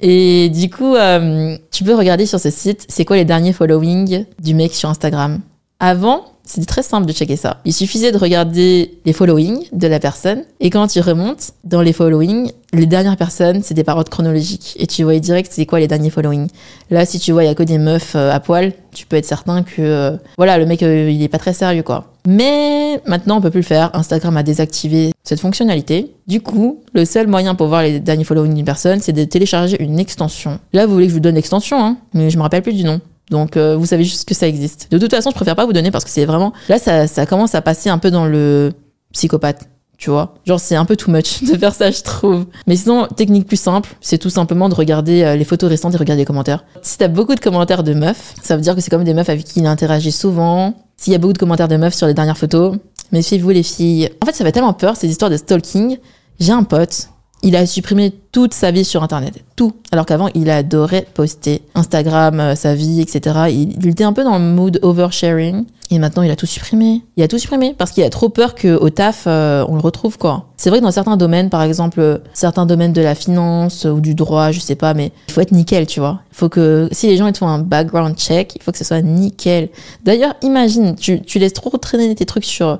[0.00, 4.24] Et du coup, euh, tu peux regarder sur ce site, c'est quoi les derniers followings
[4.42, 5.40] du mec sur Instagram?
[5.82, 7.58] Avant, c'était très simple de checker ça.
[7.64, 11.94] Il suffisait de regarder les followings de la personne et quand tu remontes dans les
[11.94, 15.80] followings, les dernières personnes, c'est des par ordre chronologique et tu voyais direct c'est quoi
[15.80, 16.48] les derniers followings.
[16.90, 19.16] Là, si tu vois il y a que des meufs euh, à poil, tu peux
[19.16, 22.12] être certain que euh, voilà, le mec euh, il est pas très sérieux quoi.
[22.26, 23.90] Mais maintenant, on peut plus le faire.
[23.94, 26.14] Instagram a désactivé cette fonctionnalité.
[26.26, 29.82] Du coup, le seul moyen pour voir les derniers followings d'une personne, c'est de télécharger
[29.82, 30.58] une extension.
[30.74, 32.84] Là, vous voulez que je vous donne l'extension, hein, mais je me rappelle plus du
[32.84, 33.00] nom.
[33.30, 34.88] Donc, euh, vous savez juste que ça existe.
[34.90, 36.52] De toute façon, je préfère pas vous donner parce que c'est vraiment.
[36.68, 38.72] Là, ça, ça commence à passer un peu dans le
[39.12, 39.68] psychopathe.
[39.96, 42.46] Tu vois, genre c'est un peu too much de faire ça, je trouve.
[42.66, 45.98] Mais sinon, technique plus simple, c'est tout simplement de regarder euh, les photos récentes et
[45.98, 46.64] regarder les commentaires.
[46.80, 49.28] Si t'as beaucoup de commentaires de meufs, ça veut dire que c'est comme des meufs
[49.28, 50.74] avec qui il interagit souvent.
[50.96, 52.76] S'il y a beaucoup de commentaires de meufs sur les dernières photos,
[53.12, 54.08] méfiez-vous les filles.
[54.22, 55.98] En fait, ça fait tellement peur ces histoires de stalking.
[56.38, 57.10] J'ai un pote,
[57.42, 59.72] il a supprimé toute sa vie sur Internet, tout.
[59.92, 63.46] Alors qu'avant, il adorait poster Instagram, euh, sa vie, etc.
[63.50, 65.64] Il, était un peu dans le mood oversharing.
[65.92, 67.02] Et maintenant, il a tout supprimé.
[67.16, 70.18] Il a tout supprimé parce qu'il a trop peur qu'au taf, euh, on le retrouve,
[70.18, 70.46] quoi.
[70.56, 74.14] C'est vrai que dans certains domaines, par exemple, certains domaines de la finance ou du
[74.14, 76.20] droit, je sais pas, mais il faut être nickel, tu vois.
[76.30, 78.78] Il faut que, si les gens ils te font un background check, il faut que
[78.78, 79.70] ce soit nickel.
[80.04, 82.78] D'ailleurs, imagine, tu, tu laisses trop traîner tes trucs sur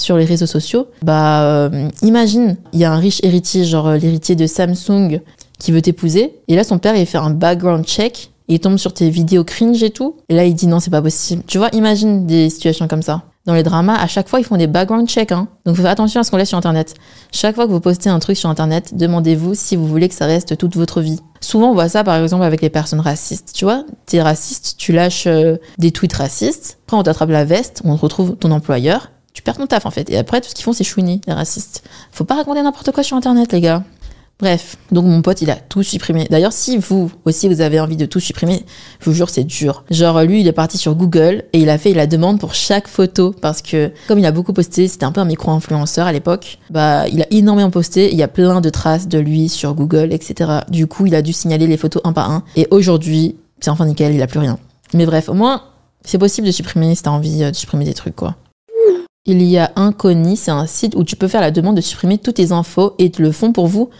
[0.00, 3.96] sur les réseaux sociaux, bah euh, imagine, il y a un riche héritier, genre euh,
[3.96, 5.20] l'héritier de Samsung,
[5.58, 8.92] qui veut t'épouser, et là son père il fait un background check, il tombe sur
[8.92, 11.42] tes vidéos cringe et tout, et là il dit non c'est pas possible.
[11.46, 13.22] Tu vois, imagine des situations comme ça.
[13.46, 15.48] Dans les dramas, à chaque fois ils font des background checks, hein.
[15.64, 16.94] donc faut faire attention à ce qu'on laisse sur internet.
[17.32, 20.26] Chaque fois que vous postez un truc sur internet, demandez-vous si vous voulez que ça
[20.26, 21.20] reste toute votre vie.
[21.40, 24.92] Souvent on voit ça par exemple avec les personnes racistes, tu vois, t'es raciste, tu
[24.92, 29.42] lâches euh, des tweets racistes, après on t'attrape la veste, on retrouve ton employeur, tu
[29.42, 30.10] perds ton taf en fait.
[30.10, 31.82] Et après, tout ce qu'ils font, c'est chouiner, les racistes.
[32.12, 33.84] Faut pas raconter n'importe quoi sur internet, les gars.
[34.40, 36.26] Bref, donc mon pote, il a tout supprimé.
[36.30, 38.64] D'ailleurs, si vous aussi vous avez envie de tout supprimer,
[38.98, 39.84] je vous jure, c'est dur.
[39.90, 42.88] Genre, lui, il est parti sur Google et il a fait la demande pour chaque
[42.88, 46.58] photo parce que, comme il a beaucoup posté, c'était un peu un micro-influenceur à l'époque,
[46.70, 48.10] bah, il a énormément posté.
[48.10, 50.60] Il y a plein de traces de lui sur Google, etc.
[50.70, 52.42] Du coup, il a dû signaler les photos un par un.
[52.56, 54.58] Et aujourd'hui, c'est enfin nickel, il a plus rien.
[54.94, 55.64] Mais bref, au moins,
[56.02, 58.36] c'est possible de supprimer si t'as envie euh, de supprimer des trucs, quoi.
[59.26, 62.16] Il y a Inconi, c'est un site où tu peux faire la demande de supprimer
[62.16, 63.90] toutes tes infos et ils le font pour vous.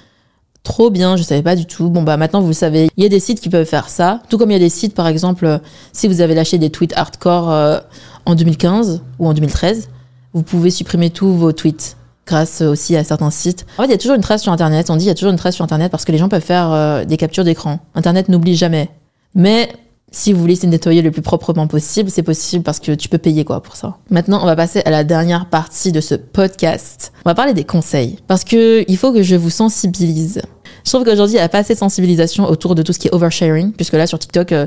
[0.62, 1.90] Trop bien, je savais pas du tout.
[1.90, 2.88] Bon bah maintenant vous le savez.
[2.96, 4.70] Il y a des sites qui peuvent faire ça, tout comme il y a des
[4.70, 5.58] sites par exemple euh,
[5.92, 7.80] si vous avez lâché des tweets hardcore euh,
[8.24, 9.88] en 2015 ou en 2013,
[10.32, 13.66] vous pouvez supprimer tous vos tweets grâce aussi à certains sites.
[13.76, 14.88] En fait, il y a toujours une trace sur internet.
[14.88, 16.42] On dit il y a toujours une trace sur internet parce que les gens peuvent
[16.42, 17.80] faire euh, des captures d'écran.
[17.94, 18.88] Internet n'oublie jamais.
[19.34, 19.70] Mais
[20.10, 23.18] si vous voulez se nettoyer le plus proprement possible, c'est possible parce que tu peux
[23.18, 23.96] payer quoi pour ça.
[24.10, 27.12] Maintenant, on va passer à la dernière partie de ce podcast.
[27.24, 30.42] On va parler des conseils parce que il faut que je vous sensibilise.
[30.84, 33.08] Je trouve qu'aujourd'hui, il n'y a pas assez de sensibilisation autour de tout ce qui
[33.08, 34.66] est oversharing, puisque là, sur TikTok, euh,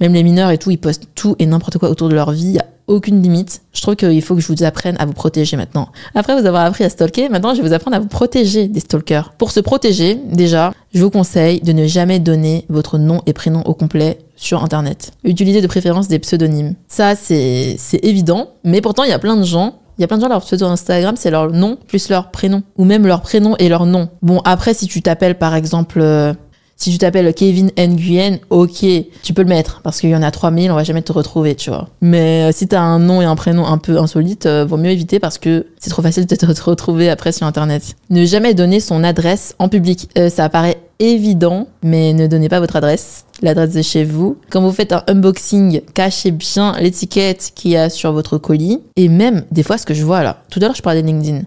[0.00, 2.58] même les mineurs et tout, ils postent tout et n'importe quoi autour de leur vie.
[2.86, 3.62] Aucune limite.
[3.72, 5.88] Je trouve qu'il faut que je vous apprenne à vous protéger maintenant.
[6.14, 8.80] Après vous avoir appris à stalker, maintenant, je vais vous apprendre à vous protéger des
[8.80, 9.32] stalkers.
[9.38, 13.62] Pour se protéger, déjà, je vous conseille de ne jamais donner votre nom et prénom
[13.62, 15.12] au complet sur Internet.
[15.24, 16.74] Utilisez de préférence des pseudonymes.
[16.88, 20.16] Ça, c'est évident, mais pourtant, il y a plein de gens il y a plein
[20.16, 22.62] de gens, leur pseudo Instagram, c'est leur nom plus leur prénom.
[22.76, 24.08] Ou même leur prénom et leur nom.
[24.22, 26.34] Bon, après, si tu t'appelles, par exemple, euh,
[26.76, 28.84] Si tu t'appelles Kevin Nguyen, ok,
[29.22, 31.54] tu peux le mettre parce qu'il y en a 3000, on va jamais te retrouver,
[31.54, 31.88] tu vois.
[32.00, 34.90] Mais euh, si t'as un nom et un prénom un peu insolite, euh, vaut mieux
[34.90, 37.96] éviter parce que c'est trop facile de te retrouver après sur internet.
[38.10, 40.08] Ne jamais donner son adresse en public.
[40.18, 44.36] Euh, ça paraît évident, mais ne donnez pas votre adresse, l'adresse de chez vous.
[44.50, 48.80] Quand vous faites un unboxing, cachez bien l'étiquette qu'il y a sur votre colis.
[48.96, 51.06] Et même, des fois, ce que je vois là, tout à l'heure, je parlais de
[51.06, 51.42] LinkedIn.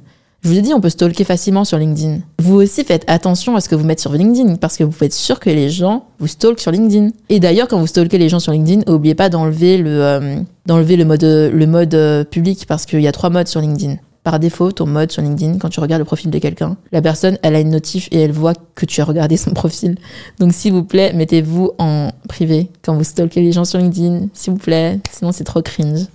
[0.48, 2.20] Je vous ai dit, on peut stalker facilement sur LinkedIn.
[2.40, 5.10] Vous aussi faites attention à ce que vous mettez sur LinkedIn parce que vous pouvez
[5.10, 7.10] sûr que les gens vous stalkent sur LinkedIn.
[7.28, 10.38] Et d'ailleurs, quand vous stalkez les gens sur LinkedIn, n'oubliez pas d'enlever le, euh,
[10.70, 13.98] le mode, le mode euh, public parce qu'il y a trois modes sur LinkedIn.
[14.24, 17.38] Par défaut, ton mode sur LinkedIn, quand tu regardes le profil de quelqu'un, la personne,
[17.42, 19.98] elle a une notif et elle voit que tu as regardé son profil.
[20.40, 24.54] Donc, s'il vous plaît, mettez-vous en privé quand vous stalkez les gens sur LinkedIn, s'il
[24.54, 25.02] vous plaît.
[25.12, 26.06] Sinon, c'est trop cringe.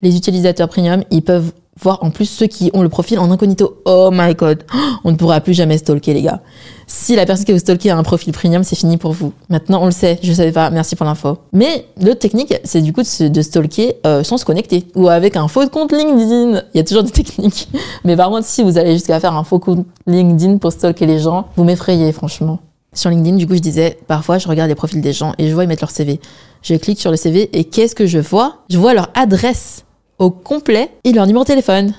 [0.00, 3.80] Les utilisateurs premium, ils peuvent voir en plus ceux qui ont le profil en incognito.
[3.84, 4.64] Oh my god,
[5.04, 6.40] on ne pourra plus jamais stalker les gars.
[6.86, 9.32] Si la personne qui vous stalker a un profil premium, c'est fini pour vous.
[9.48, 11.38] Maintenant, on le sait, je savais pas, merci pour l'info.
[11.52, 15.08] Mais l'autre technique, c'est du coup de, se, de stalker euh, sans se connecter ou
[15.08, 16.62] avec un faux compte LinkedIn.
[16.74, 17.68] Il y a toujours des techniques.
[18.04, 21.18] Mais par contre, si vous allez jusqu'à faire un faux compte LinkedIn pour stalker les
[21.18, 22.58] gens, vous m'effrayez franchement.
[22.94, 25.54] Sur LinkedIn, du coup, je disais, parfois, je regarde les profils des gens et je
[25.54, 26.20] vois ils mettent leur CV.
[26.60, 28.58] Je clique sur le CV et qu'est-ce que je vois?
[28.68, 29.84] Je vois leur adresse
[30.22, 31.94] au complet et leur numéro de téléphone.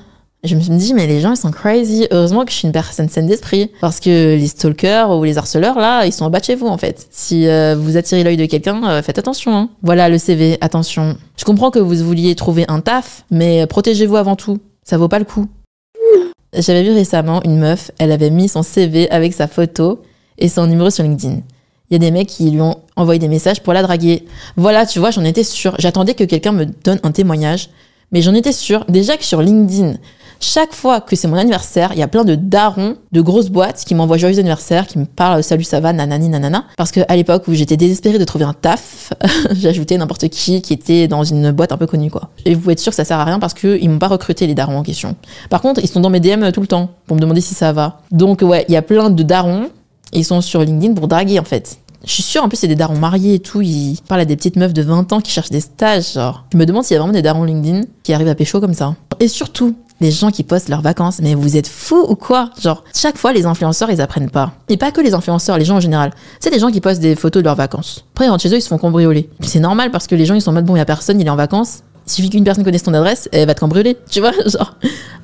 [0.46, 2.08] Je me suis dit, mais les gens, ils sont crazy.
[2.12, 3.72] Heureusement que je suis une personne saine d'esprit.
[3.80, 6.68] Parce que les stalkers ou les harceleurs, là, ils sont en bas de chez vous,
[6.68, 7.08] en fait.
[7.12, 9.56] Si euh, vous attirez l'œil de quelqu'un, euh, faites attention.
[9.56, 9.70] Hein.
[9.84, 11.18] Voilà le CV, attention.
[11.38, 14.60] Je comprends que vous vouliez trouver un taf, mais protégez-vous avant tout.
[14.84, 15.48] Ça vaut pas le coup.
[16.54, 20.04] J'avais vu récemment une meuf, elle avait mis son CV avec sa photo
[20.38, 21.38] et son numéro sur LinkedIn.
[21.90, 24.26] Il y a des mecs qui lui ont envoyé des messages pour la draguer.
[24.56, 25.76] Voilà, tu vois, j'en étais sûre.
[25.80, 27.70] J'attendais que quelqu'un me donne un témoignage
[28.14, 28.86] mais j'en étais sûre.
[28.88, 29.96] Déjà que sur LinkedIn,
[30.40, 33.84] chaque fois que c'est mon anniversaire, il y a plein de darons de grosses boîtes
[33.86, 36.66] qui m'envoient joyeux anniversaire, qui me parlent salut ça va, nanani nanana.
[36.76, 39.14] Parce que à l'époque où j'étais désespérée de trouver un taf,
[39.52, 42.30] j'ajoutais n'importe qui qui était dans une boîte un peu connue quoi.
[42.46, 44.46] Et vous pouvez être sûr que ça sert à rien parce qu'ils m'ont pas recruté
[44.46, 45.16] les darons en question.
[45.50, 47.72] Par contre, ils sont dans mes DM tout le temps pour me demander si ça
[47.72, 48.02] va.
[48.12, 49.70] Donc ouais, il y a plein de darons.
[50.12, 51.78] Ils sont sur LinkedIn pour draguer en fait.
[52.06, 53.62] Je suis sûre, en plus, c'est des darons mariés et tout.
[53.62, 56.46] Ils parlent à des petites meufs de 20 ans qui cherchent des stages, genre.
[56.52, 58.74] Je me demande s'il y a vraiment des darons LinkedIn qui arrivent à pécho comme
[58.74, 58.96] ça.
[59.22, 61.20] Et surtout, les gens qui postent leurs vacances.
[61.22, 62.50] Mais vous êtes fous ou quoi?
[62.62, 64.52] Genre, chaque fois, les influenceurs, ils apprennent pas.
[64.68, 66.12] Et pas que les influenceurs, les gens en général.
[66.42, 68.06] C'est des gens qui postent des photos de leurs vacances.
[68.14, 69.30] Après, ils rentrent chez eux, ils se font cambrioler.
[69.40, 71.22] C'est normal parce que les gens, ils sont en mode, bon, il y a personne,
[71.22, 71.84] il est en vacances.
[72.06, 73.98] Il suffit qu'une personne connaisse ton adresse, elle va te cambrioler.
[74.10, 74.76] Tu vois Genre,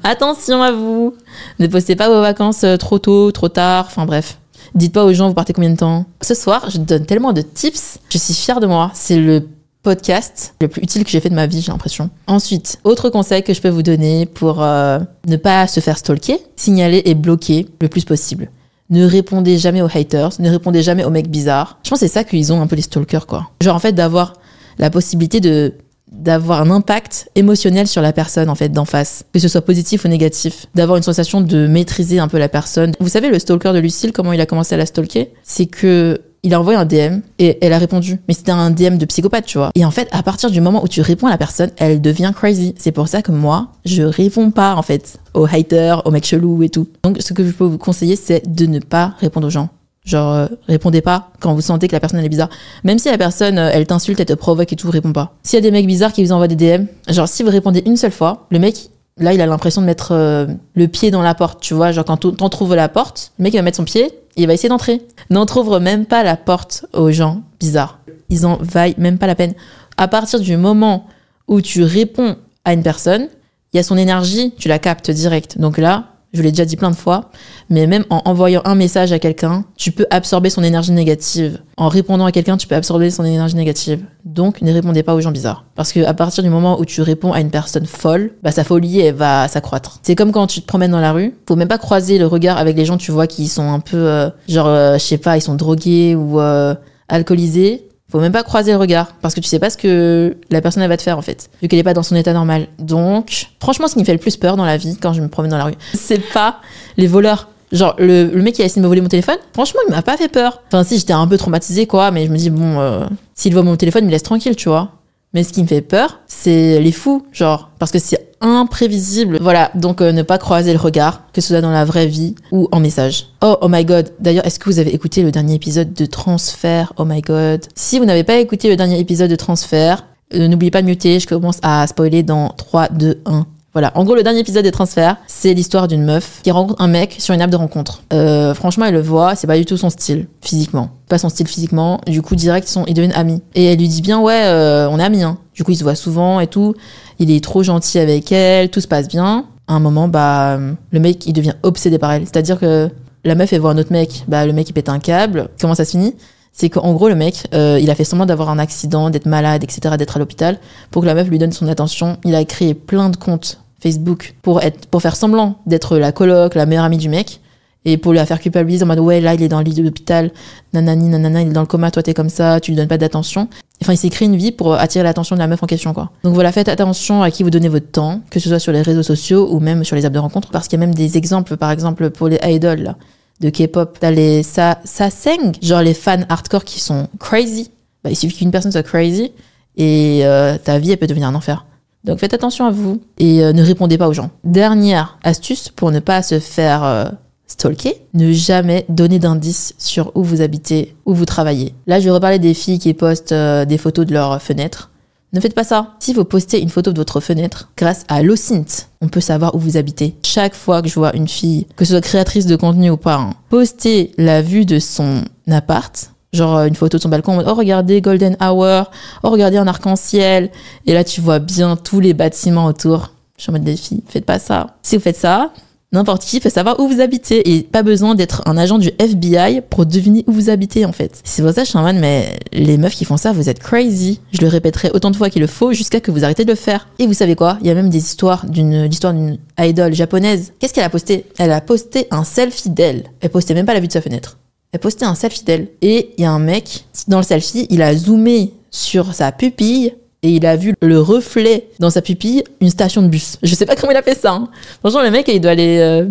[0.03, 1.13] attention à vous.
[1.59, 3.85] Ne postez pas vos vacances euh, trop tôt, trop tard.
[3.87, 4.37] Enfin, bref.
[4.75, 7.41] Dites pas aux gens, vous partez combien de temps Ce soir, je donne tellement de
[7.41, 7.99] tips.
[8.10, 8.91] Je suis fière de moi.
[8.93, 9.47] C'est le
[9.82, 12.10] podcast le plus utile que j'ai fait de ma vie, j'ai l'impression.
[12.27, 16.38] Ensuite, autre conseil que je peux vous donner pour euh, ne pas se faire stalker,
[16.55, 18.49] signaler et bloquer le plus possible.
[18.89, 21.79] Ne répondez jamais aux haters, ne répondez jamais aux mecs bizarres.
[21.84, 23.49] Je pense que c'est ça qu'ils ont un peu les stalkers, quoi.
[23.62, 24.34] Genre, en fait, d'avoir
[24.79, 25.73] la possibilité de
[26.11, 30.05] d'avoir un impact émotionnel sur la personne en fait d'en face, que ce soit positif
[30.05, 32.93] ou négatif, d'avoir une sensation de maîtriser un peu la personne.
[32.99, 35.31] Vous savez le stalker de Lucille comment il a commencé à la stalker?
[35.43, 38.19] C'est que il a envoyé un DM et elle a répondu.
[38.27, 39.71] Mais c'était un DM de psychopathe, tu vois.
[39.75, 42.31] Et en fait, à partir du moment où tu réponds à la personne, elle devient
[42.33, 42.75] crazy.
[42.77, 46.63] C'est pour ça que moi, je réponds pas, en fait, aux haters, aux mecs chelous
[46.63, 46.87] et tout.
[47.03, 49.69] Donc, ce que je peux vous conseiller, c'est de ne pas répondre aux gens.
[50.09, 52.49] Genre, euh, répondez pas quand vous sentez que la personne elle est bizarre.
[52.83, 55.35] Même si la personne, euh, elle t'insulte, elle te provoque et tout, réponds pas.
[55.43, 57.83] S'il y a des mecs bizarres qui vous envoient des DM, genre si vous répondez
[57.85, 61.21] une seule fois, le mec, là, il a l'impression de mettre euh, le pied dans
[61.21, 61.91] la porte, tu vois.
[61.91, 64.53] Genre quand t'en trouves la porte, le mec il va mettre son pied, il va
[64.53, 65.03] essayer d'entrer.
[65.29, 67.99] N'entrouvre même pas la porte aux gens bizarres.
[68.29, 69.53] Ils en vaillent même pas la peine.
[69.97, 71.05] À partir du moment
[71.47, 73.27] où tu réponds à une personne,
[73.73, 75.59] il y a son énergie, tu la captes direct.
[75.59, 77.31] Donc là, je l'ai déjà dit plein de fois,
[77.69, 81.59] mais même en envoyant un message à quelqu'un, tu peux absorber son énergie négative.
[81.75, 84.03] En répondant à quelqu'un, tu peux absorber son énergie négative.
[84.25, 85.65] Donc, ne répondez pas aux gens bizarres.
[85.75, 88.63] Parce que à partir du moment où tu réponds à une personne folle, bah, sa
[88.63, 89.99] folie, elle va s'accroître.
[90.03, 91.33] C'est comme quand tu te promènes dans la rue.
[91.47, 93.97] Faut même pas croiser le regard avec les gens, tu vois, qui sont un peu,
[93.97, 96.75] euh, genre, euh, je sais pas, ils sont drogués ou euh,
[97.07, 100.61] alcoolisés faut même pas croiser le regard parce que tu sais pas ce que la
[100.61, 102.67] personne elle va te faire en fait vu qu'elle est pas dans son état normal.
[102.79, 105.27] Donc franchement ce qui me fait le plus peur dans la vie quand je me
[105.27, 106.57] promène dans la rue c'est pas
[106.97, 107.49] les voleurs.
[107.71, 109.37] Genre le, le, mec qui a essayé de me voler mon téléphone.
[109.53, 110.63] Franchement il m'a pas fait peur.
[110.67, 113.65] Enfin si j'étais un peu traumatisée quoi mais je me dis bon euh, s'il vole
[113.65, 114.91] mon téléphone il me laisse tranquille tu vois
[115.33, 119.37] mais ce qui me fait peur, c'est les fous, genre, parce que c'est imprévisible.
[119.41, 122.35] Voilà, donc euh, ne pas croiser le regard, que ce soit dans la vraie vie
[122.51, 123.27] ou en message.
[123.41, 124.11] Oh, oh my god.
[124.19, 127.65] D'ailleurs, est-ce que vous avez écouté le dernier épisode de Transfert Oh my god.
[127.75, 131.19] Si vous n'avez pas écouté le dernier épisode de Transfert, euh, n'oubliez pas de muter,
[131.19, 133.45] je commence à spoiler dans 3, 2, 1.
[133.73, 136.88] Voilà, en gros, le dernier épisode des transferts, c'est l'histoire d'une meuf qui rencontre un
[136.88, 138.01] mec sur une app de rencontre.
[138.13, 140.89] Euh, franchement, elle le voit, c'est pas du tout son style, physiquement.
[141.08, 143.43] Pas son style physiquement, du coup, direct, ils, sont, ils deviennent amis.
[143.53, 145.38] Et elle lui dit bien, ouais, euh, on est amis, hein.
[145.53, 146.73] Du coup, ils se voient souvent et tout.
[147.19, 149.45] Il est trop gentil avec elle, tout se passe bien.
[149.67, 152.23] À un moment, bah, le mec, il devient obsédé par elle.
[152.23, 152.89] C'est-à-dire que
[153.23, 155.49] la meuf, elle voit un autre mec, bah, le mec, il pète un câble.
[155.62, 156.15] Comment ça se finit?
[156.59, 159.63] C'est qu'en gros, le mec, euh, il a fait semblant d'avoir un accident, d'être malade,
[159.63, 160.59] etc., d'être à l'hôpital,
[160.91, 162.17] pour que la meuf lui donne son attention.
[162.25, 166.55] Il a créé plein de comptes Facebook pour, être, pour faire semblant d'être la coloc,
[166.55, 167.39] la meilleure amie du mec,
[167.85, 169.81] et pour lui faire culpabiliser en mode ouais, là, il est dans le lit de
[169.81, 170.31] l'hôpital,
[170.73, 172.97] nanani, nanana, il est dans le coma, toi, t'es comme ça, tu lui donnes pas
[172.97, 173.47] d'attention.
[173.81, 176.11] Enfin, il s'est créé une vie pour attirer l'attention de la meuf en question, quoi.
[176.25, 178.81] Donc voilà, faites attention à qui vous donnez votre temps, que ce soit sur les
[178.81, 181.15] réseaux sociaux ou même sur les apps de rencontre, parce qu'il y a même des
[181.15, 182.97] exemples, par exemple, pour les idols, là
[183.39, 183.97] de K-pop.
[183.99, 187.71] T'as les sa, sing, genre les fans hardcore qui sont crazy.
[188.04, 189.32] Bah, il suffit qu'une personne soit crazy
[189.78, 191.65] et euh, ta vie elle peut devenir un enfer.
[192.06, 194.32] Donc faites attention à vous et euh, ne répondez pas aux gens.
[194.43, 197.06] Dernière astuce pour ne pas se faire euh,
[197.47, 201.73] stalker, ne jamais donner d'indices sur où vous habitez, où vous travaillez.
[201.88, 204.91] Là, je vais reparler des filles qui postent des photos de leurs fenêtres.
[205.31, 205.95] Ne faites pas ça.
[205.99, 209.59] Si vous postez une photo de votre fenêtre, grâce à l'OSINT, on peut savoir où
[209.59, 210.15] vous habitez.
[210.23, 213.15] Chaque fois que je vois une fille, que ce soit créatrice de contenu ou pas,
[213.15, 217.53] hein, poster la vue de son appart, genre euh, une photo de son balcon, oh
[217.53, 218.89] regardez Golden Hour,
[219.21, 220.49] oh regardez un arc-en-ciel,
[220.87, 223.11] et là tu vois bien tous les bâtiments autour.
[223.37, 224.77] Je suis en mode des filles, faites pas ça.
[224.81, 225.53] Si vous faites ça,
[225.91, 229.62] N'importe qui peut savoir où vous habitez et pas besoin d'être un agent du FBI
[229.67, 231.19] pour deviner où vous habitez en fait.
[231.23, 234.21] C'est pour ça que mais les meufs qui font ça, vous êtes crazy.
[234.32, 236.56] Je le répéterai autant de fois qu'il le faut jusqu'à que vous arrêtez de le
[236.56, 236.88] faire.
[236.99, 237.58] Et vous savez quoi?
[237.62, 240.54] Il y a même des histoires d'une l'histoire d'une idole japonaise.
[240.60, 241.25] Qu'est-ce qu'elle a posté?
[241.39, 243.06] Elle a posté un selfie d'elle.
[243.21, 244.38] Elle postait même pas la vue de sa fenêtre.
[244.71, 247.82] Elle postait un selfie d'elle et il y a un mec dans le selfie, il
[247.82, 252.69] a zoomé sur sa pupille et il a vu le reflet dans sa pupille une
[252.69, 253.38] station de bus.
[253.41, 254.34] Je sais pas comment il a fait ça.
[254.34, 254.49] Hein.
[254.79, 256.05] Franchement, le mec, il doit aller, euh,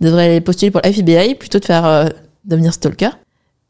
[0.00, 2.06] devrait aller postuler pour le FBI plutôt de faire euh,
[2.44, 3.10] devenir stalker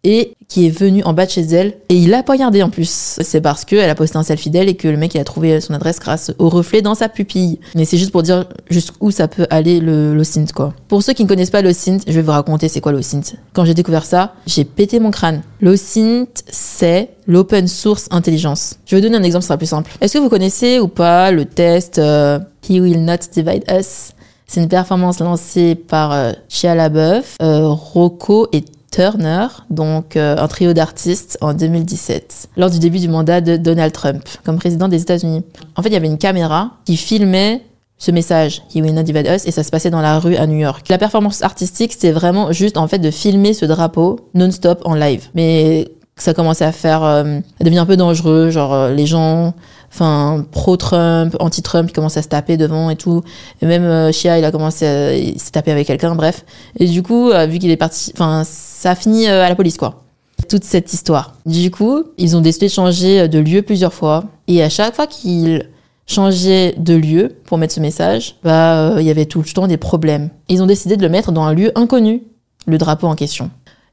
[0.05, 3.19] et qui est venu en bas de chez elle et il l'a poignardé en plus.
[3.21, 5.61] C'est parce qu'elle a posté un selfie d'elle et que le mec il a trouvé
[5.61, 7.59] son adresse grâce au reflet dans sa pupille.
[7.75, 10.73] Mais c'est juste pour dire jusqu'où ça peut aller le, le quoi.
[10.89, 13.03] Pour ceux qui ne connaissent pas le synth, je vais vous raconter c'est quoi le
[13.03, 13.35] synth.
[13.53, 15.43] Quand j'ai découvert ça, j'ai pété mon crâne.
[15.61, 18.77] Le synth, c'est l'open source intelligence.
[18.87, 19.91] Je vais donner un exemple, ce sera plus simple.
[20.01, 24.13] Est-ce que vous connaissez ou pas le test euh, He Will Not Divide Us?
[24.47, 30.49] C'est une performance lancée par euh, Chia LaBeouf, euh, Rocco et Turner, donc euh, un
[30.49, 35.03] trio d'artistes en 2017, lors du début du mandat de Donald Trump comme président des
[35.03, 35.43] États-Unis.
[35.77, 37.63] En fait, il y avait une caméra qui filmait
[37.99, 40.47] ce message, He will not divide us, et ça se passait dans la rue à
[40.47, 40.89] New York.
[40.89, 45.29] La performance artistique, c'était vraiment juste en fait de filmer ce drapeau non-stop en live.
[45.35, 49.55] Mais ça commençait à faire, euh, ça devient un peu dangereux, genre euh, les gens
[49.99, 53.23] enfin pro-Trump, anti-Trump, il commence à se taper devant et tout.
[53.61, 56.45] Et même euh, Shia, il a commencé à se taper avec quelqu'un, bref.
[56.79, 59.55] Et du coup, euh, vu qu'il est parti, enfin, ça a fini euh, à la
[59.55, 60.05] police, quoi.
[60.49, 61.35] Toute cette histoire.
[61.47, 64.25] Du coup, ils ont décidé de changer de lieu plusieurs fois.
[64.47, 65.69] Et à chaque fois qu'ils
[66.07, 69.77] changeaient de lieu pour mettre ce message, bah, il y avait tout le temps des
[69.77, 70.31] problèmes.
[70.49, 72.23] Ils ont décidé de le mettre dans un lieu inconnu,
[72.67, 73.51] le drapeau en question.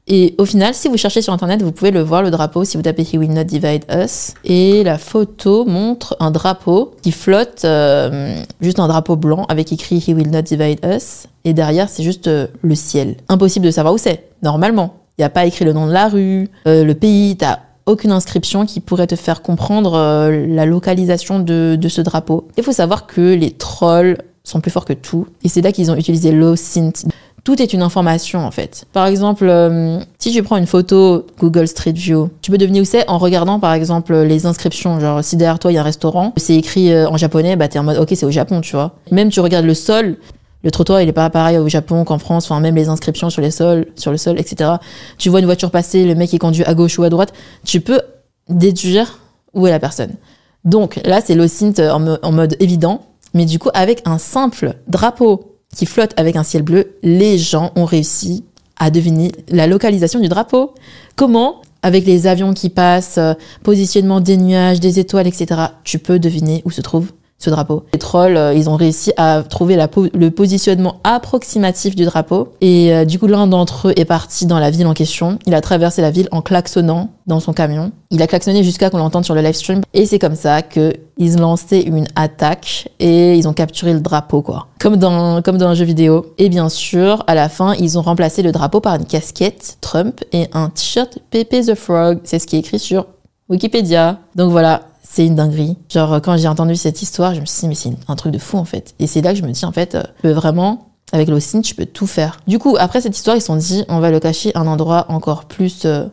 [0.08, 2.78] Et au final, si vous cherchez sur internet, vous pouvez le voir le drapeau si
[2.78, 4.34] vous tapez He Will Not Divide Us.
[4.44, 9.98] Et la photo montre un drapeau qui flotte, euh, juste un drapeau blanc avec écrit
[9.98, 11.26] He Will Not Divide Us.
[11.44, 13.16] Et derrière, c'est juste euh, le ciel.
[13.30, 14.94] Impossible de savoir où c'est, normalement.
[15.18, 18.12] Il n'y a pas écrit le nom de la rue, euh, le pays, t'as aucune
[18.12, 22.48] inscription qui pourrait te faire comprendre la localisation de, de ce drapeau.
[22.58, 25.28] Il faut savoir que les trolls sont plus forts que tout.
[25.44, 27.06] Et c'est là qu'ils ont utilisé l'OSINT
[27.46, 28.86] tout est une information en fait.
[28.92, 32.86] Par exemple, euh, si tu prends une photo Google Street View, tu peux deviner où
[32.86, 35.00] c'est en regardant par exemple les inscriptions.
[35.00, 37.68] Genre si derrière toi il y a un restaurant, c'est écrit euh, en japonais, bah
[37.68, 38.96] t'es en mode ok c'est au Japon, tu vois.
[39.12, 40.18] Même tu regardes le sol,
[40.64, 43.44] le trottoir il est pas pareil au Japon qu'en France, enfin même les inscriptions sur
[43.44, 44.72] les sols, sur le sol, etc.
[45.20, 47.32] Tu vois une voiture passer, le mec est conduit à gauche ou à droite,
[47.64, 48.02] tu peux
[48.50, 49.20] déduire
[49.54, 50.16] où est la personne.
[50.64, 53.04] Donc là c'est l'OSINT en, en mode évident,
[53.36, 57.72] mais du coup avec un simple drapeau qui flotte avec un ciel bleu, les gens
[57.76, 58.44] ont réussi
[58.78, 60.74] à deviner la localisation du drapeau.
[61.16, 61.62] Comment?
[61.84, 65.62] Avec les avions qui passent, euh, positionnement des nuages, des étoiles, etc.
[65.84, 67.84] Tu peux deviner où se trouve ce drapeau.
[67.94, 69.78] Les trolls, euh, ils ont réussi à trouver
[70.14, 72.54] le positionnement approximatif du drapeau.
[72.62, 75.38] Et euh, du coup, l'un d'entre eux est parti dans la ville en question.
[75.46, 77.92] Il a traversé la ville en klaxonnant dans son camion.
[78.10, 79.82] Il a klaxonné jusqu'à qu'on l'entende sur le live stream.
[79.94, 84.42] Et c'est comme ça que ils lancé une attaque et ils ont capturé le drapeau,
[84.42, 84.68] quoi.
[84.80, 86.34] Comme dans, comme dans un jeu vidéo.
[86.38, 90.22] Et bien sûr, à la fin, ils ont remplacé le drapeau par une casquette Trump
[90.34, 92.20] et un t-shirt Pepe the Frog.
[92.24, 93.08] C'est ce qui est écrit sur
[93.50, 94.20] Wikipédia.
[94.36, 94.82] Donc voilà,
[95.16, 95.78] c'est une dinguerie.
[95.90, 98.38] Genre, quand j'ai entendu cette histoire, je me suis dit, mais c'est un truc de
[98.38, 98.96] fou, en fait.
[99.00, 101.86] Et c'est là que je me dis, en fait, euh, vraiment, avec l'Ocine, tu peux
[101.86, 102.40] tout faire.
[102.48, 104.68] Du coup, après cette histoire, ils se sont dit, on va le cacher à un
[104.68, 106.08] endroit encore plus euh,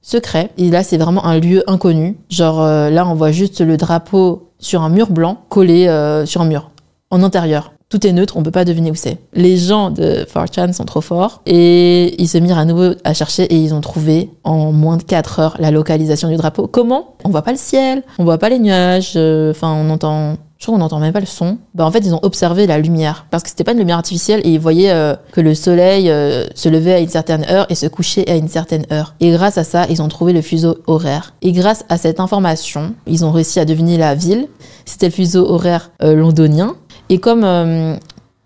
[0.00, 0.50] secret.
[0.56, 2.16] Et là, c'est vraiment un lieu inconnu.
[2.30, 6.40] Genre, euh, là, on voit juste le drapeau sur un mur blanc, collé euh, sur
[6.40, 6.70] un mur,
[7.10, 7.72] en intérieur.
[7.90, 9.16] Tout est neutre, on peut pas deviner où c'est.
[9.32, 13.44] Les gens de 4chan sont trop forts et ils se mirent à nouveau à chercher
[13.44, 16.66] et ils ont trouvé en moins de 4 heures la localisation du drapeau.
[16.66, 17.14] Comment?
[17.24, 20.66] On voit pas le ciel, on voit pas les nuages, euh, enfin on entend je
[20.66, 21.56] crois qu'on n'entend même pas le son.
[21.74, 24.40] Bah en fait, ils ont observé la lumière parce que c'était pas une lumière artificielle
[24.42, 27.76] et ils voyaient euh, que le soleil euh, se levait à une certaine heure et
[27.76, 29.14] se couchait à une certaine heure.
[29.20, 31.32] Et grâce à ça, ils ont trouvé le fuseau horaire.
[31.42, 34.48] Et grâce à cette information, ils ont réussi à deviner la ville.
[34.84, 36.74] C'était le fuseau horaire londonien.
[37.08, 37.96] Et comme euh,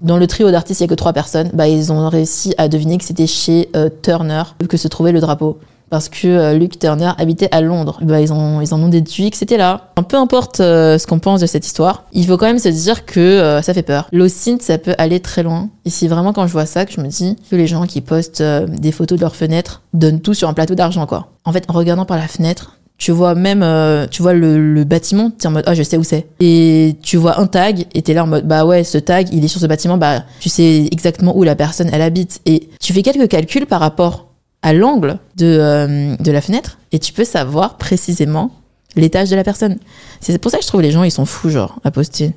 [0.00, 2.68] dans le trio d'artistes, il n'y a que trois personnes, bah, ils ont réussi à
[2.68, 5.58] deviner que c'était chez euh, Turner que se trouvait le drapeau.
[5.92, 7.98] Parce que euh, Luke Turner habitait à Londres.
[8.00, 9.92] Bah, ils, ont, ils en ont déduit que c'était là.
[10.08, 13.04] Peu importe euh, ce qu'on pense de cette histoire, il faut quand même se dire
[13.04, 14.08] que euh, ça fait peur.
[14.10, 15.68] L'Ocint, ça peut aller très loin.
[15.84, 18.00] Et c'est vraiment quand je vois ça que je me dis que les gens qui
[18.00, 21.28] postent euh, des photos de leurs fenêtres donnent tout sur un plateau d'argent, quoi.
[21.44, 24.84] En fait, en regardant par la fenêtre, tu vois même, euh, tu vois le, le
[24.84, 26.26] bâtiment, t'es en mode, ah, je sais où c'est.
[26.40, 29.44] Et tu vois un tag, et t'es là en mode, bah ouais, ce tag, il
[29.44, 32.40] est sur ce bâtiment, bah, tu sais exactement où la personne, elle habite.
[32.46, 34.28] Et tu fais quelques calculs par rapport
[34.62, 38.52] à l'angle de, euh, de la fenêtre, et tu peux savoir précisément
[38.94, 39.78] l'étage de la personne.
[40.20, 42.32] C'est pour ça que je trouve les gens, ils sont fous, genre, à poster.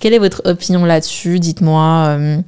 [0.00, 1.38] Quelle est votre opinion là-dessus?
[1.38, 2.06] Dites-moi.
[2.18, 2.38] euh,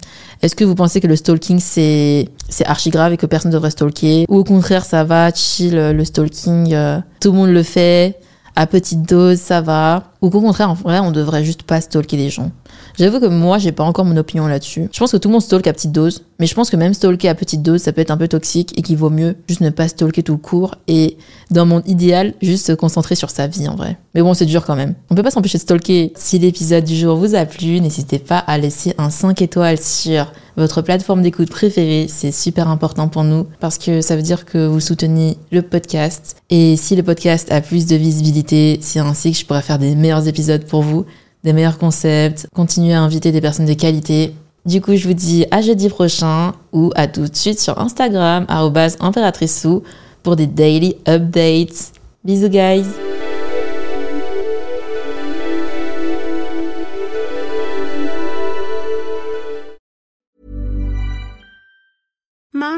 [0.42, 2.26] Est-ce que vous pensez que le stalking, c'est
[2.64, 4.24] archi grave et que personne ne devrait stalker?
[4.28, 8.18] Ou au contraire, ça va, chill, le stalking, euh, tout le monde le fait,
[8.56, 10.04] à petite dose, ça va.
[10.20, 12.50] Ou qu'au contraire, en vrai, on devrait juste pas stalker les gens
[12.98, 14.88] J'avoue que moi, j'ai pas encore mon opinion là-dessus.
[14.92, 16.94] Je pense que tout le monde stalk à petite dose, mais je pense que même
[16.94, 19.60] stalker à petite dose, ça peut être un peu toxique et qu'il vaut mieux juste
[19.60, 21.16] ne pas stalker tout court et,
[21.50, 23.98] dans mon idéal, juste se concentrer sur sa vie en vrai.
[24.14, 24.94] Mais bon, c'est dur quand même.
[25.10, 26.12] On peut pas s'empêcher de stalker.
[26.16, 30.32] Si l'épisode du jour vous a plu, n'hésitez pas à laisser un 5 étoiles sur
[30.56, 32.06] votre plateforme d'écoute préférée.
[32.08, 36.36] C'est super important pour nous parce que ça veut dire que vous soutenez le podcast.
[36.50, 39.94] Et si le podcast a plus de visibilité, c'est ainsi que je pourrais faire des
[39.94, 41.06] meilleurs épisodes pour vous
[41.44, 44.34] des meilleurs concepts, continuer à inviter des personnes de qualité.
[44.66, 48.46] Du coup, je vous dis à jeudi prochain ou à tout de suite sur Instagram,
[48.48, 49.82] impératricesou,
[50.22, 51.92] pour des daily updates.
[52.24, 52.84] Bisous, guys!